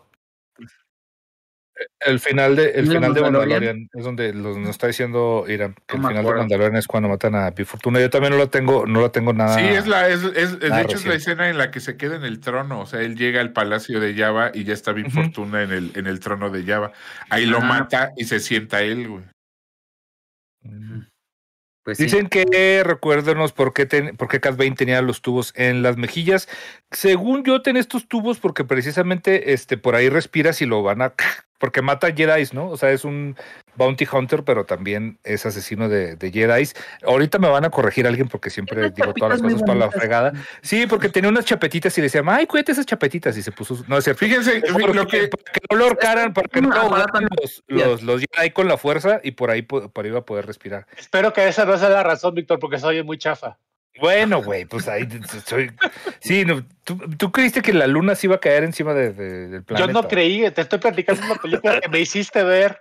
[2.00, 3.88] El final de el ¿No era final de Mandalorian?
[3.92, 6.38] Es donde los, nos está diciendo Irán que No el final de.
[6.40, 9.32] Mandalorian es cuando matan a Big Fortuna yo también no lo tengo no lo tengo
[9.32, 11.96] nada Sí, es la, es, es- de hecho es la escena en la que se
[11.96, 12.80] queda en el trono.
[12.80, 15.22] O sea, él llega al palacio de Java y ya está bien Ujú.
[15.22, 16.92] fortuna en el, en el trono de Java.
[17.30, 17.64] Ahí lo Ah.
[17.64, 19.24] mata y se sienta él, güey.
[20.62, 21.00] Mm.
[21.84, 21.98] Pues.
[21.98, 25.98] Dicen que recuérdenos por qué, ten- por qué Cat Bane tenía los tubos en las
[25.98, 26.48] mejillas.
[26.90, 31.12] Según yo, ten estos tubos porque precisamente este, por ahí respiras y lo van a.
[31.58, 32.68] Porque mata Jedi, ¿no?
[32.68, 33.36] O sea, es un
[33.76, 36.68] bounty hunter, pero también es asesino de, de Jedi.
[37.04, 39.90] Ahorita me van a corregir alguien porque siempre Unas digo todas las cosas para la
[39.90, 40.32] fregada.
[40.62, 43.36] Sí, porque tenía unas chapetitas y le decían, ay, cuídate esas chapetitas.
[43.36, 43.84] Y se puso.
[43.88, 44.20] No, es cierto.
[44.24, 48.02] Fíjense, Porque- lo que, para que no lo ahorcaran, para que no aparata- los, los,
[48.02, 50.86] los Jedi con la fuerza y por ahí, po- por ahí iba a poder respirar.
[50.96, 53.58] Espero que esa no sea la razón, Víctor, porque soy muy chafa.
[54.00, 55.08] Bueno, güey, pues ahí
[55.46, 55.70] soy.
[56.18, 59.48] Sí, no, ¿tú, tú creíste que la luna se iba a caer encima de- de-
[59.48, 59.86] del planeta.
[59.86, 62.80] Yo no creí, te estoy platicando una película que me hiciste ver.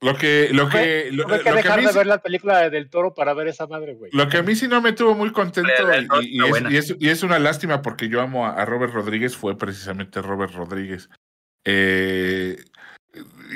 [0.00, 2.06] Lo que, lo que, lo, Tuve que lo que a dejar mí de sí- ver
[2.06, 4.10] la película de del toro para ver esa madre, güey.
[4.12, 5.70] Lo que a mí sí no me tuvo muy contento
[6.22, 9.36] y, es, y es- y es una lástima porque yo amo a, a Robert Rodríguez,
[9.36, 11.08] fue precisamente Robert Rodríguez.
[11.64, 12.56] Eh,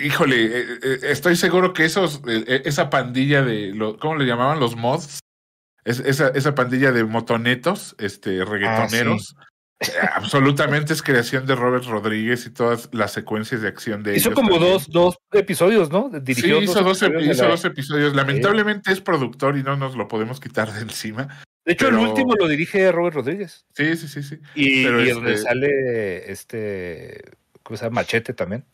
[0.03, 4.59] híjole, eh, eh, estoy seguro que esos, eh, esa pandilla de, lo- ¿cómo le llamaban?
[4.61, 5.21] Los mods.
[5.85, 9.35] Es- esa, esa pandilla de motonetos, este, reggaetoneros.
[9.39, 9.45] eh,
[10.13, 14.35] absolutamente es creación de Robert Rodríguez y todas las secuencias de acción de Hizo ellos
[14.37, 14.73] como también.
[14.73, 16.11] dos, dos episodios, ¿no?
[16.13, 18.15] Sí, Dirigió hizo dos, episodios de hizo la- dos episodios.
[18.15, 21.29] Lamentablemente es productor y no nos lo podemos quitar de encima.
[21.65, 23.65] De hecho, el último lo dirige Robert Rodríguez.
[23.75, 24.39] Sí, sí, sí, sí.
[24.55, 27.23] Y, Pero y este- donde sale este.
[27.63, 28.01] ¿Cómo se llama?
[28.01, 28.65] Machete también.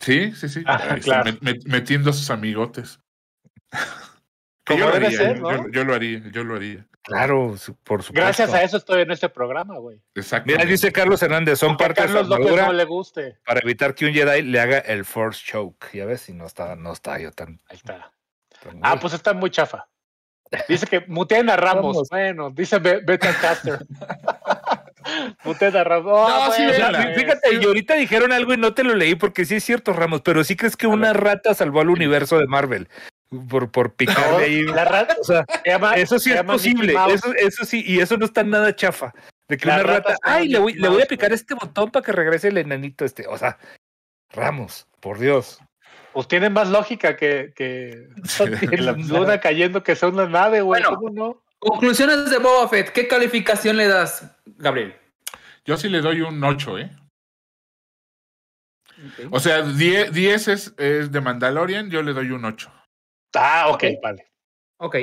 [0.00, 0.58] Sí, sí, sí.
[0.60, 1.30] Está, claro.
[1.30, 2.98] met- met- metiendo a sus amigotes.
[4.64, 5.56] Que Como yo lo debe haría, ser, yo- ¿no?
[5.64, 6.86] yo, yo lo haría, yo lo haría.
[7.04, 8.24] Claro, su- por supuesto.
[8.24, 10.00] Gracias a eso estoy en este programa, güey.
[10.14, 10.50] Exacto.
[10.52, 12.84] Mira, dice Carlos Hernández, son Aunque a parte de su Carlos López armadura no le
[12.84, 13.38] guste.
[13.44, 15.86] para evitar que un Jedi le haga el Force Choke.
[15.92, 17.60] Ya ves, si no está, no está yo tan.
[17.68, 18.12] Ahí está.
[18.62, 19.88] tan- Ah, pues está muy chafa.
[20.68, 21.82] Dice que muteen a Ramos.
[21.96, 22.08] Vamos.
[22.10, 23.78] Bueno, dice Be- Beta Caster.
[25.44, 26.12] muteen a Ramos.
[26.14, 27.16] Oh, No, sí, bueno, pues.
[27.16, 30.20] fíjate, y ahorita dijeron algo y no te lo leí porque sí es cierto, Ramos,
[30.22, 32.88] pero sí crees que una rata salvó al universo de Marvel
[33.48, 34.62] por, por No, picarle ahí.
[34.62, 38.00] la rata O sea, se llama, eso sí se es posible, eso, eso sí, y
[38.00, 39.12] eso no está nada chafa.
[39.48, 42.04] De que La una rata ay, le voy, le voy a picar este botón para
[42.04, 43.26] que regrese el enanito este.
[43.26, 43.58] O sea,
[44.32, 45.60] Ramos, por Dios.
[46.12, 48.08] Pues tiene más lógica que, que,
[48.70, 50.82] que la luna cayendo que sea una nave, güey.
[50.82, 50.96] Bueno.
[50.96, 51.42] ¿Cómo no?
[51.58, 52.90] Conclusiones de Boba Fett.
[52.90, 54.96] ¿Qué calificación le das, Gabriel?
[55.64, 56.90] Yo sí le doy un 8, ¿eh?
[59.30, 62.72] O sea, 10, 10 es, es de Mandalorian, yo le doy un 8.
[63.34, 64.02] Ah, ok, Ok.
[64.02, 64.26] vale.
[64.78, 64.96] Ok.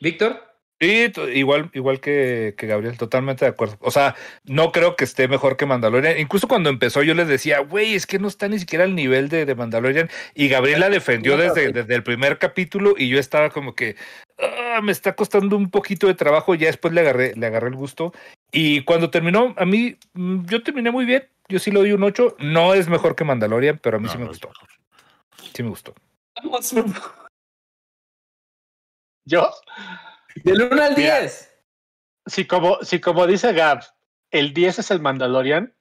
[0.00, 0.42] Víctor.
[0.78, 3.78] Sí, igual, igual que, que Gabriel, totalmente de acuerdo.
[3.80, 6.18] O sea, no creo que esté mejor que Mandalorian.
[6.18, 9.30] Incluso cuando empezó yo le decía, güey, es que no está ni siquiera al nivel
[9.30, 10.10] de, de Mandalorian.
[10.34, 13.96] Y Gabriel la defendió desde, desde el primer capítulo y yo estaba como que,
[14.38, 16.54] "Ah, me está costando un poquito de trabajo.
[16.54, 18.12] Ya después le agarré, le agarré el gusto.
[18.52, 21.26] Y cuando terminó, a mí, mm, yo terminé muy bien.
[21.48, 22.36] Yo sí le doy un 8.
[22.38, 24.50] No es mejor que Mandalorian, pero a mí No, sí me no gustó.
[25.54, 25.94] Sí me gustó.
[29.26, 29.50] Yo,
[30.36, 31.20] Del 1 al Mira.
[31.20, 31.54] 10.
[32.26, 33.82] si como, si como dice Gab,
[34.30, 35.74] el 10 es el Mandalorian,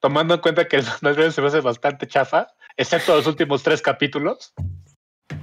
[0.00, 3.80] tomando en cuenta que el Mandalorian se me hace bastante chafa, excepto los últimos tres
[3.82, 4.52] capítulos,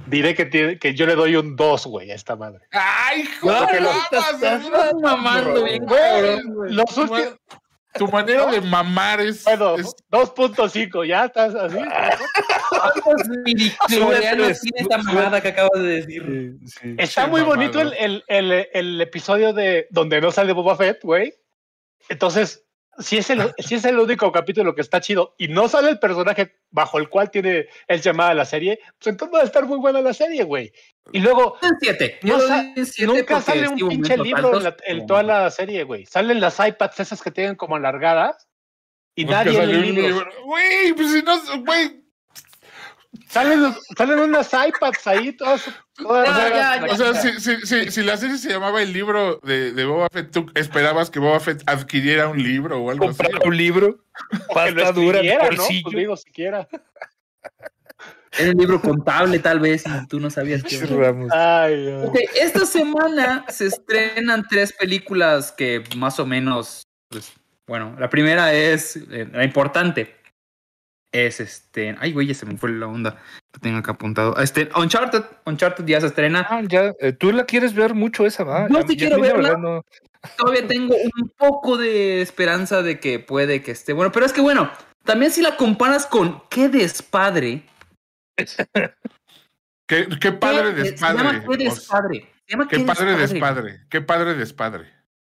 [0.06, 2.66] diré que, tiene, que yo le doy un 2, güey, a esta madre.
[2.70, 6.72] ¡Ay, hijo No, mamas, estás- estás mamando Güey, güey.
[6.72, 7.36] los últimos,
[7.94, 11.78] tu manera de mamar es, bueno, es- 2.5, ya estás así.
[12.70, 16.56] ¿Cuántos midichlorianos Súbete, tiene esta mamada que acabas de decir?
[16.98, 21.32] Está muy bonito el, el, el episodio de donde no sale Boba Fett, güey.
[22.08, 22.64] Entonces,
[22.98, 25.98] si es, el, si es el único capítulo que está chido y no sale el
[25.98, 29.78] personaje bajo el cual tiene el llamada la serie, pues entonces va a estar muy
[29.78, 30.72] buena la serie, güey.
[31.12, 32.18] Y luego, 7.
[32.22, 32.62] No sa-
[33.06, 36.04] nunca sale un pinche libro en, la- en toda la serie, güey.
[36.06, 38.46] Salen las iPads esas que tienen como alargadas
[39.14, 39.58] y Nunca nadie.
[40.44, 42.02] Güey, pues si no, güey.
[43.28, 45.64] Salen, salen unas iPads ahí, todas.
[45.98, 46.92] Ya, ya.
[46.92, 50.08] O sea, si, si, si, si la serie se llamaba el libro de, de Boba
[50.12, 53.18] Fett, ¿tú esperabas que Boba Fett adquiriera un libro o algo así?
[53.18, 54.04] Comprar un libro,
[54.54, 55.56] pasta dura, escribiera, ¿no?
[55.56, 55.82] bolsillo.
[55.84, 56.68] Pues digo, siquiera.
[58.38, 61.32] Era un libro contable, tal vez, y tú no sabías Ramos.
[61.32, 62.04] Ay, ay.
[62.06, 67.32] Ok, esta semana se estrenan tres películas que más o menos, pues,
[67.66, 70.17] bueno, la primera es eh, la importante.
[71.12, 73.16] Es este, ay güey, ya se me fue la onda
[73.52, 74.36] que tengo acá apuntado.
[74.36, 76.46] Este, Uncharted, Uncharted ya se estrena.
[76.50, 78.68] Ah, ya, eh, tú la quieres ver mucho esa, ¿va?
[78.68, 79.48] Sí ya quiero verla.
[79.50, 79.84] verdad no-
[80.36, 84.40] Todavía tengo un poco de esperanza de que puede que esté bueno, pero es que
[84.40, 84.70] bueno,
[85.04, 87.62] también si la comparas con qué despadre.
[89.88, 91.18] Qué, qué padre ¿Qué- despadre.
[91.18, 92.20] Se llama qué despadre.
[92.46, 93.80] Se llama Qué padre despadre.
[93.88, 94.92] Qué padre despadre.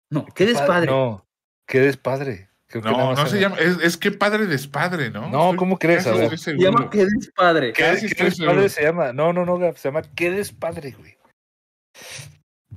[0.10, 0.88] No, qué despadre.
[0.88, 1.28] No,
[1.68, 2.50] qué despadre.
[2.82, 3.56] Creo que No, no se llama.
[3.58, 5.30] Es, es qué padre despadre, ¿no?
[5.30, 6.06] No, Estoy- ¿cómo crees?
[6.08, 6.38] A ver.
[6.38, 7.72] Se llama qué despadre.
[7.74, 8.70] ¿Qué, despadre seguro.
[8.70, 9.14] se llama?
[9.14, 11.18] No, no, no, se llama qué despadre, güey.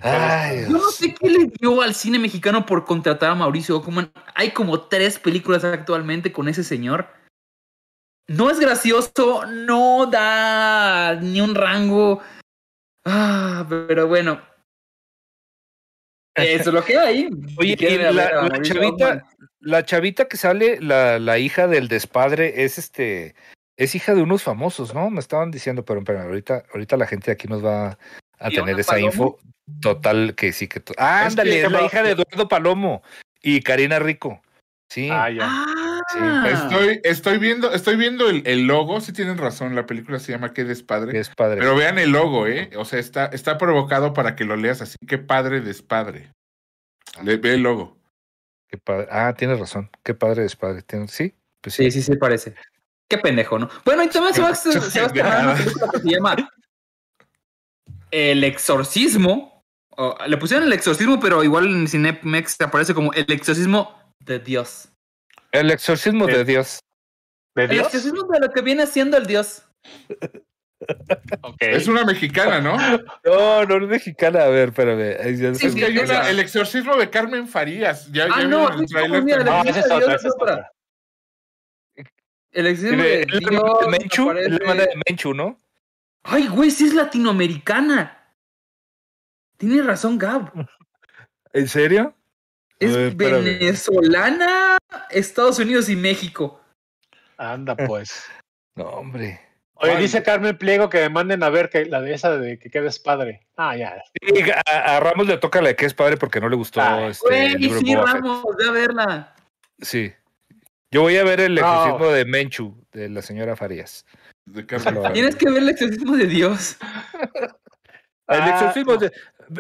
[0.00, 4.12] Ay, Yo no sé qué le dio al cine mexicano por contratar a Mauricio Ockman.
[4.34, 7.08] Hay como tres películas actualmente con ese señor.
[8.28, 12.20] No es gracioso, no da ni un rango.
[13.04, 14.40] Ah, pero bueno.
[16.36, 17.28] Eso es lo que hay.
[17.58, 19.24] Oye, y la- chavita-.
[19.68, 23.34] La chavita que sale, la, la hija del despadre, es este,
[23.76, 25.10] es hija de unos famosos, ¿no?
[25.10, 27.98] Me estaban diciendo, pero ahorita, ahorita la gente aquí nos va
[28.38, 29.08] a ¿Fiona tener esa Palomo?
[29.12, 29.38] info
[29.80, 30.80] total que sí que.
[30.80, 33.02] to- Ah, Es ándale, que- es la hija de Eduardo Palomo
[33.42, 34.40] y Karina Rico.
[34.88, 35.08] Sí.
[35.12, 35.46] Ah, ya.
[35.50, 40.32] Ah, Estoy, estoy viendo, estoy viendo el, el logo, si tienen razón, la película se
[40.32, 41.12] llama Qué despadre.
[41.12, 41.58] que es padre.
[41.60, 42.70] Pero vean el logo, ¿eh?
[42.76, 44.96] O sea, está, está provocado para que lo leas así.
[45.06, 46.32] Qué padre despadre.
[47.22, 47.97] Le, ve el logo.
[48.68, 49.08] Qué padre.
[49.10, 49.90] Ah, tienes razón.
[50.02, 50.46] Qué padre.
[50.82, 51.90] Tienes- Sí, pues sí.
[51.90, 52.54] Sí, sí, sí, parece.
[53.08, 53.68] Qué pendejo, ¿no?
[53.84, 56.36] Bueno, y también se va, a- se va a estrenar una película que se llama
[58.10, 59.64] El Exorcismo.
[60.28, 64.90] Le pusieron el exorcismo, pero igual en Cinemex aparece como el exorcismo de Dios.
[65.50, 66.78] El exorcismo de Dios.
[67.56, 67.86] ¿De El Dios?
[67.86, 69.64] exorcismo de lo que viene siendo el Dios.
[71.58, 72.76] Es una mexicana, ¿no?
[73.24, 74.44] No, no es mexicana.
[74.44, 75.56] A ver, espérame.
[75.56, 78.10] Sí, Es que hay una, el exorcismo de Carmen Farías.
[78.12, 79.42] Ya, Ah, ya no, el mira.
[79.44, 80.72] No, esa es otra, esa es otra.
[82.52, 85.58] El exorcismo de Dios Menchu, la hermana de Menchu, ¿no?
[86.22, 88.34] Ay, güey, sí es latinoamericana.
[89.56, 90.52] Tiene razón, Gab.
[91.52, 92.14] ¿En serio?
[92.78, 94.78] Es ver, venezolana,
[95.10, 96.60] Estados Unidos y México.
[97.36, 98.24] Anda, pues.
[98.76, 99.40] No, hombre.
[99.80, 102.68] Oye, dice Carmen Pliego que me manden a ver que la de esa de que
[102.70, 103.46] quedes padre.
[103.56, 104.02] Ah, ya.
[104.20, 106.80] Sí, a, a Ramos le toca la de que es padre porque no le gustó
[106.80, 108.14] Ah, este, el Güey, libro sí, Boba Fett.
[108.22, 109.34] Ramos, ve a verla.
[109.80, 110.12] Sí.
[110.90, 114.04] Yo voy a ver el exorcismo de Menchu, de la señora Farías.
[114.46, 114.64] De.
[115.12, 116.76] Tienes que ver el exorcismo de Dios.
[118.28, 118.98] El Ah, exorcismo no.
[118.98, 119.12] de.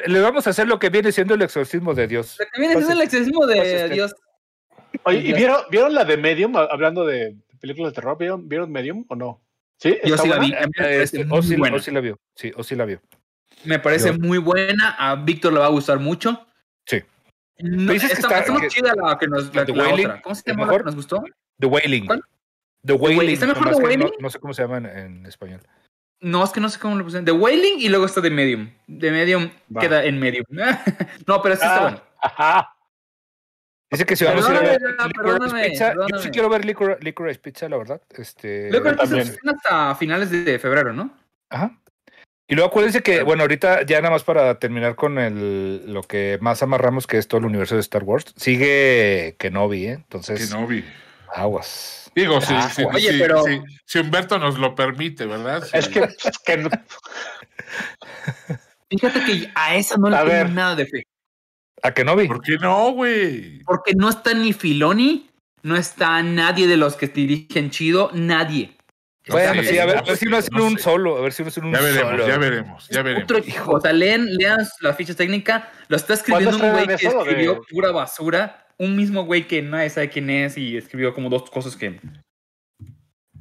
[0.06, 2.36] Le vamos a hacer lo que viene siendo el exorcismo de Dios.
[2.38, 3.90] Lo que viene siendo el exorcismo de Pase usted.
[3.92, 4.14] Dios.
[5.04, 6.56] Oye, ¿y vieron, vieron la de Medium?
[6.56, 9.42] Ha- Hablando de películas de terror, ¿vieron, ¿vieron Medium o no?
[9.78, 10.52] Sí, Yo ¿Está sí la vi.
[10.54, 11.76] A mí me parece Este, muy o, sí, buena.
[11.76, 12.18] o sí la vio.
[12.34, 13.00] Sí, o sí la vio.
[13.64, 14.96] Me parece Yo- muy buena.
[14.98, 16.46] A Víctor le va a gustar mucho.
[16.86, 17.02] Sí.
[17.60, 19.82] No, dices que está, está- está más que- chida la que nos la, The la
[19.84, 20.22] Wailing otra.
[20.22, 20.80] ¿Cómo se llama la mejor?
[20.80, 21.24] que nos gustó?
[21.58, 22.06] The Wailing.
[22.06, 22.22] ¿Cuál?
[22.84, 23.30] The Wailing.
[23.30, 24.10] ¿Está mejor The no- Wailing?
[24.20, 25.60] No, sé cómo se llama en, en español.
[26.20, 27.24] No, es que no sé cómo lo pusieron.
[27.24, 28.70] The Wailing y luego está The Medium.
[28.86, 29.80] The Medium Va.
[29.80, 30.44] queda en Medium.
[31.26, 32.02] no, pero sí está Ah, bueno.
[32.20, 32.76] Ajá.
[33.90, 35.86] Dice que si vamos a ir a ver Perdóname, Licorice perdóname, Pizza.
[35.86, 36.30] Yo sí perdóname.
[36.30, 38.02] quiero ver Licor- Licorice Pizza, la verdad.
[38.16, 41.10] Este, se estrena hasta finales de febrero, ¿no?
[41.50, 41.78] Ajá.
[42.50, 46.38] Y luego acuérdense que, bueno, ahorita ya nada más para terminar con el, lo que
[46.40, 49.92] más amarramos, que es todo el universo de Star Wars, sigue Kenobi, ¿eh?
[49.92, 50.82] Entonces, no vi.
[51.34, 52.10] aguas.
[52.14, 55.62] Digo, si, Ah, si- oye, si- pero- si- si Humberto nos lo permite, ¿verdad?
[55.74, 55.90] Es Sí.
[55.92, 56.70] que, es que no-
[58.90, 60.50] Fíjate que a esa no le tengo ver.
[60.50, 61.02] nada de fe.
[61.82, 62.26] ¿A Kenobi?
[62.28, 63.62] ¿Por qué no, güey?
[63.64, 65.30] Porque no está ni Filoni,
[65.62, 68.74] no está nadie de los que dirigen chido, nadie.
[69.28, 70.82] Bueno, No sí, a ver, a no ver si no hacen no un sé.
[70.84, 72.26] solo, a ver si no hacen un Ya veremos, solo.
[72.28, 73.24] ya veremos, ya veremos.
[73.24, 73.72] Otro equipo.
[73.72, 75.70] O sea, lean, lean la ficha técnica.
[75.88, 78.64] Lo está escribiendo un ¿Cuándo güey que de- escribió pura basura.
[78.78, 82.00] Un mismo güey que nadie sabe quién es y escribió como dos cosas que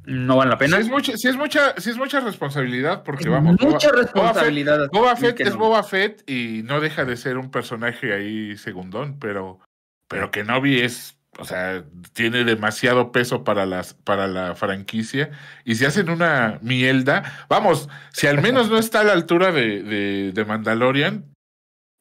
[0.08, 0.78] no valen la Sí pena.
[0.78, 3.56] es, mucha, sí, es mucha, sí es mucha responsabilidad porque vamos.
[3.56, 4.88] Boba- Mucha Boba Fett- responsabilidad.
[4.90, 5.58] Boba Fett es no.
[5.58, 9.60] Boba Fett y no deja de ser un personaje ahí segundón, pero,
[10.08, 11.84] pero Kenobi es, o sea,
[12.14, 15.30] tiene demasiado peso para las, para la franquicia.
[15.64, 19.82] Y si hacen una mielda, vamos, si al menos no está a la altura de,
[19.82, 21.32] de, de Mandalorian,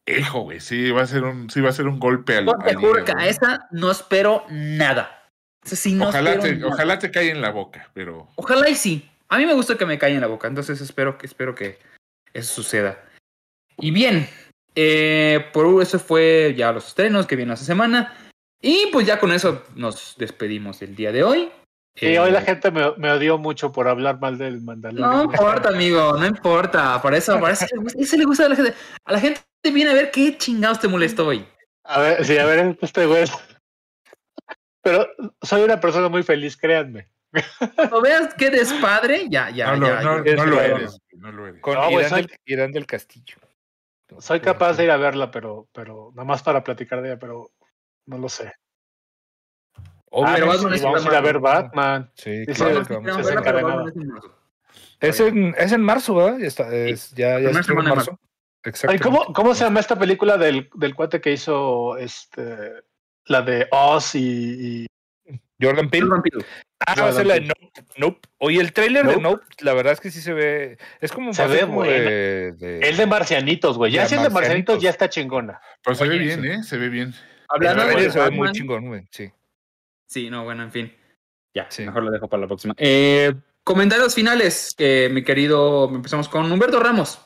[0.07, 2.45] hijo, güey, sí va a ser un, sí va a ser un golpe al.
[3.25, 5.16] Esa no espero nada.
[5.67, 6.73] O sea, sí, no ojalá, te, nada.
[6.73, 8.27] ojalá te caiga en la boca, pero.
[8.35, 9.09] Ojalá y sí.
[9.29, 11.77] A mí me gusta que me caiga en la boca, entonces espero que, espero que
[12.33, 12.97] eso suceda.
[13.77, 14.27] Y bien,
[14.75, 18.15] eh, por eso fue ya los estrenos que vienen esta semana.
[18.61, 21.49] Y pues ya con eso nos despedimos el día de hoy.
[21.95, 25.09] Sí, Eh, hoy la gente me, me odió mucho por hablar mal del Mandalorian.
[25.09, 27.01] No importa, amigo, no importa.
[27.01, 28.73] Para eso, para eso, le gusta- eso le gusta a la gente.
[29.05, 29.41] A la gente
[29.73, 31.45] viene a ver qué chingados te molestó hoy.
[31.83, 33.25] A ver, sí, a ver, este güey.
[34.87, 35.07] Pero
[35.41, 37.07] soy una persona muy feliz, créanme.
[37.75, 40.01] Cuando veas qué despadre, ya, ya, no, lo- ya.
[40.01, 40.35] no- ya.
[40.35, 40.75] no lo claro.
[40.77, 41.61] eres, no lo eres.
[41.61, 43.35] Con No, Irán, soy- del, Irán del Castillo.
[44.19, 47.51] Soy capaz de ir a verla, pero, pero nada más para platicar de ella, pero
[48.05, 48.53] no lo sé.
[50.09, 52.11] Obvio, Ah, pero no, sí, vamos a ir a ver Batman.
[52.15, 55.53] Sí, claro Vamos que a vamos es en marzo.
[55.53, 56.37] Es en, marzo, ¿verdad?
[56.39, 58.19] Ya, está, es- ya, ya estreno en marzo.
[58.63, 59.03] Exacto.
[59.03, 62.83] ¿cómo, ¿Cómo se llama esta película del, del cuate que hizo este
[63.27, 64.87] la de Oz y, y-
[65.61, 66.05] Jordan Peele.
[66.07, 66.45] Jordan Peele.
[66.85, 67.71] Ah, va a ser la de Nope.
[67.97, 68.29] Nope.
[68.37, 69.23] Oye, el tráiler de Nope.
[69.23, 70.77] Nope, la verdad es que sí se ve.
[71.01, 73.91] Es como, Se ve como de, de- el de Marcianitos, güey?
[73.91, 75.59] Ya si el de Marcianitos ya está chingona.
[75.83, 76.47] Pero se ve bien, sí.
[76.47, 76.63] ¿eh?
[76.63, 77.13] Se ve bien.
[77.49, 79.07] Hablando de se ve muy chingón, güey.
[79.11, 79.31] Sí.
[80.07, 80.93] Sí, no, bueno, en fin.
[81.55, 81.83] Ya, Sí.
[81.85, 82.73] mejor lo dejo para la próxima.
[82.77, 85.89] Eh, comentarios finales, eh, mi querido.
[85.89, 87.19] Empezamos con Humberto Ramos.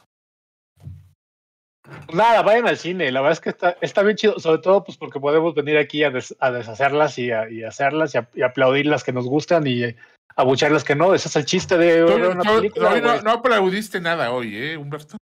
[2.05, 3.11] Pues nada, vayan al cine.
[3.11, 6.03] La verdad es que está, está bien chido, sobre todo pues porque podemos venir aquí
[6.03, 9.25] a, des- a deshacerlas y, a, y hacerlas y, a- y aplaudir las que nos
[9.27, 9.95] gustan y
[10.35, 11.13] abuchar las que no.
[11.13, 13.21] Ese es el chiste de Tú- una película.
[13.23, 15.17] no, aplaudiste nada hoy, ¿eh, Humberto?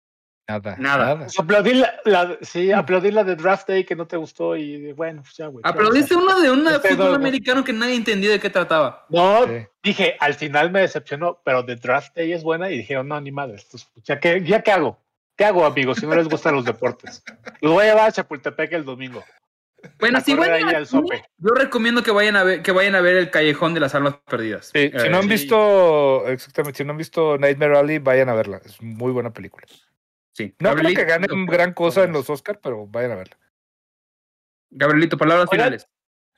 [0.48, 0.76] Nada.
[0.80, 1.18] Nada.
[1.20, 4.94] Pues aplaudir la, la- sí, aplaudir la de Draft Day que no te gustó y
[4.94, 5.62] bueno, pues ya, güey.
[5.62, 8.40] ¿qué Aplaudiste vamos a uno de un Este fútbol no- americano que nadie entendió de
[8.40, 9.06] qué trataba.
[9.10, 9.68] No, Sí.
[9.84, 13.32] dije, al final me decepcionó, pero The Draft Day es buena y dijeron, no, ni
[13.32, 13.58] madre.
[13.70, 14.98] Pues, ya, que, ¿Ya qué hago?
[15.40, 17.24] ¿Qué hago, amigos, si no les gustan los deportes?
[17.62, 19.24] Los voy a llevar a Chapultepec el domingo.
[19.98, 21.24] Bueno, si correr van ahí a al sope.
[21.38, 24.16] yo recomiendo que vayan a ver, que vayan a ver el Callejón de las Almas
[24.30, 24.66] Perdidas.
[24.74, 25.30] Sí, si Eh, no han sí.
[25.30, 28.60] visto, exactamente, si no han visto Nightmare Alley, vayan a verla.
[28.66, 29.66] Es muy buena película.
[30.34, 30.54] sí.
[30.60, 33.38] No creo que ganen gran cosa en los Oscars, pero vayan a verla.
[34.72, 35.88] Gabrielito, palabras Oigan, finales.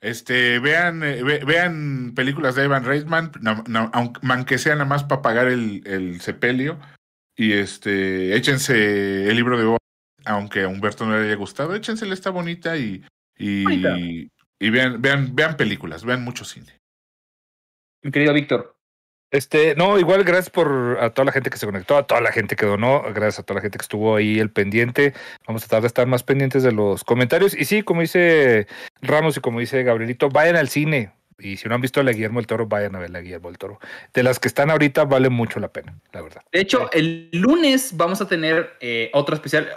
[0.00, 4.84] Este, vean, eh, ve- vean películas de Evan Reitman, na- na- aunque aunque sea nada
[4.84, 6.78] más para pagar el, el sepelio.
[7.36, 9.78] Y este, échense el libro de Boba,
[10.24, 13.04] aunque a Humberto no le haya gustado, échensela, está bonita y,
[13.38, 13.98] y, Bonita.
[13.98, 16.78] y vean, vean, vean películas, vean mucho cine.
[18.02, 18.76] Mi querido Víctor.
[19.32, 22.32] Este, no, igual gracias por a toda la gente que se conectó, a toda la
[22.32, 25.14] gente que donó, gracias a toda la gente que estuvo ahí el pendiente.
[25.46, 27.58] Vamos a tratar de estar más pendientes de los comentarios.
[27.58, 28.66] Y sí, como dice
[29.00, 31.12] Ramos y como dice Gabrielito, vayan al cine.
[31.42, 33.58] Y si no han visto la Guillermo del Toro, vayan a ver la Guillermo del
[33.58, 33.80] Toro.
[34.14, 36.42] De las que están ahorita, vale mucho la pena, la verdad.
[36.52, 39.68] De hecho, el lunes vamos a tener eh, otro especial.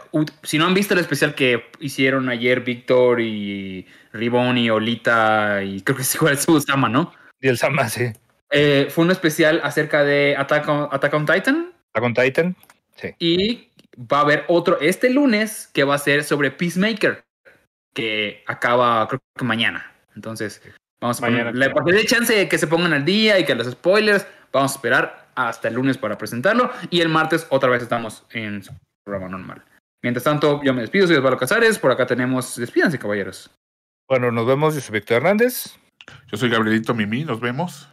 [0.44, 5.82] Si no han visto el especial que hicieron ayer Víctor y Ribón y Olita y
[5.82, 7.12] creo que es igual su Sama, ¿no?
[7.42, 8.12] Y el Sama, sí.
[8.52, 12.56] Eh, fue un especial acerca de Attack on, Attack on Titan ¿Está con Titan?
[12.96, 13.14] Sí.
[13.20, 13.70] y
[14.00, 17.26] va a haber otro este lunes que va a ser sobre Peacemaker
[17.94, 19.92] que acaba creo que mañana.
[20.16, 20.62] Entonces,
[21.02, 21.74] vamos a Mañana, ponerle, claro.
[21.74, 24.76] porque dé chance de que se pongan al día y que los spoilers, vamos a
[24.76, 28.74] esperar hasta el lunes para presentarlo y el martes otra vez estamos en su
[29.04, 29.64] programa normal.
[30.02, 33.50] Mientras tanto, yo me despido, soy Osvaldo Casares, por acá tenemos, despídanse caballeros.
[34.08, 34.76] Bueno, nos vemos.
[34.76, 35.78] Yo soy Víctor Hernández.
[36.28, 37.90] Yo soy Gabrielito Mimi, nos vemos.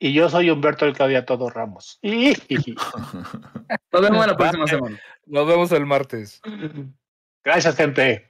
[0.00, 2.00] Y yo soy Humberto el Claudia Todo Ramos.
[2.02, 2.48] Nos
[3.92, 4.98] vemos la próxima semana.
[5.26, 6.40] Nos vemos el martes.
[7.44, 8.29] Gracias, gente.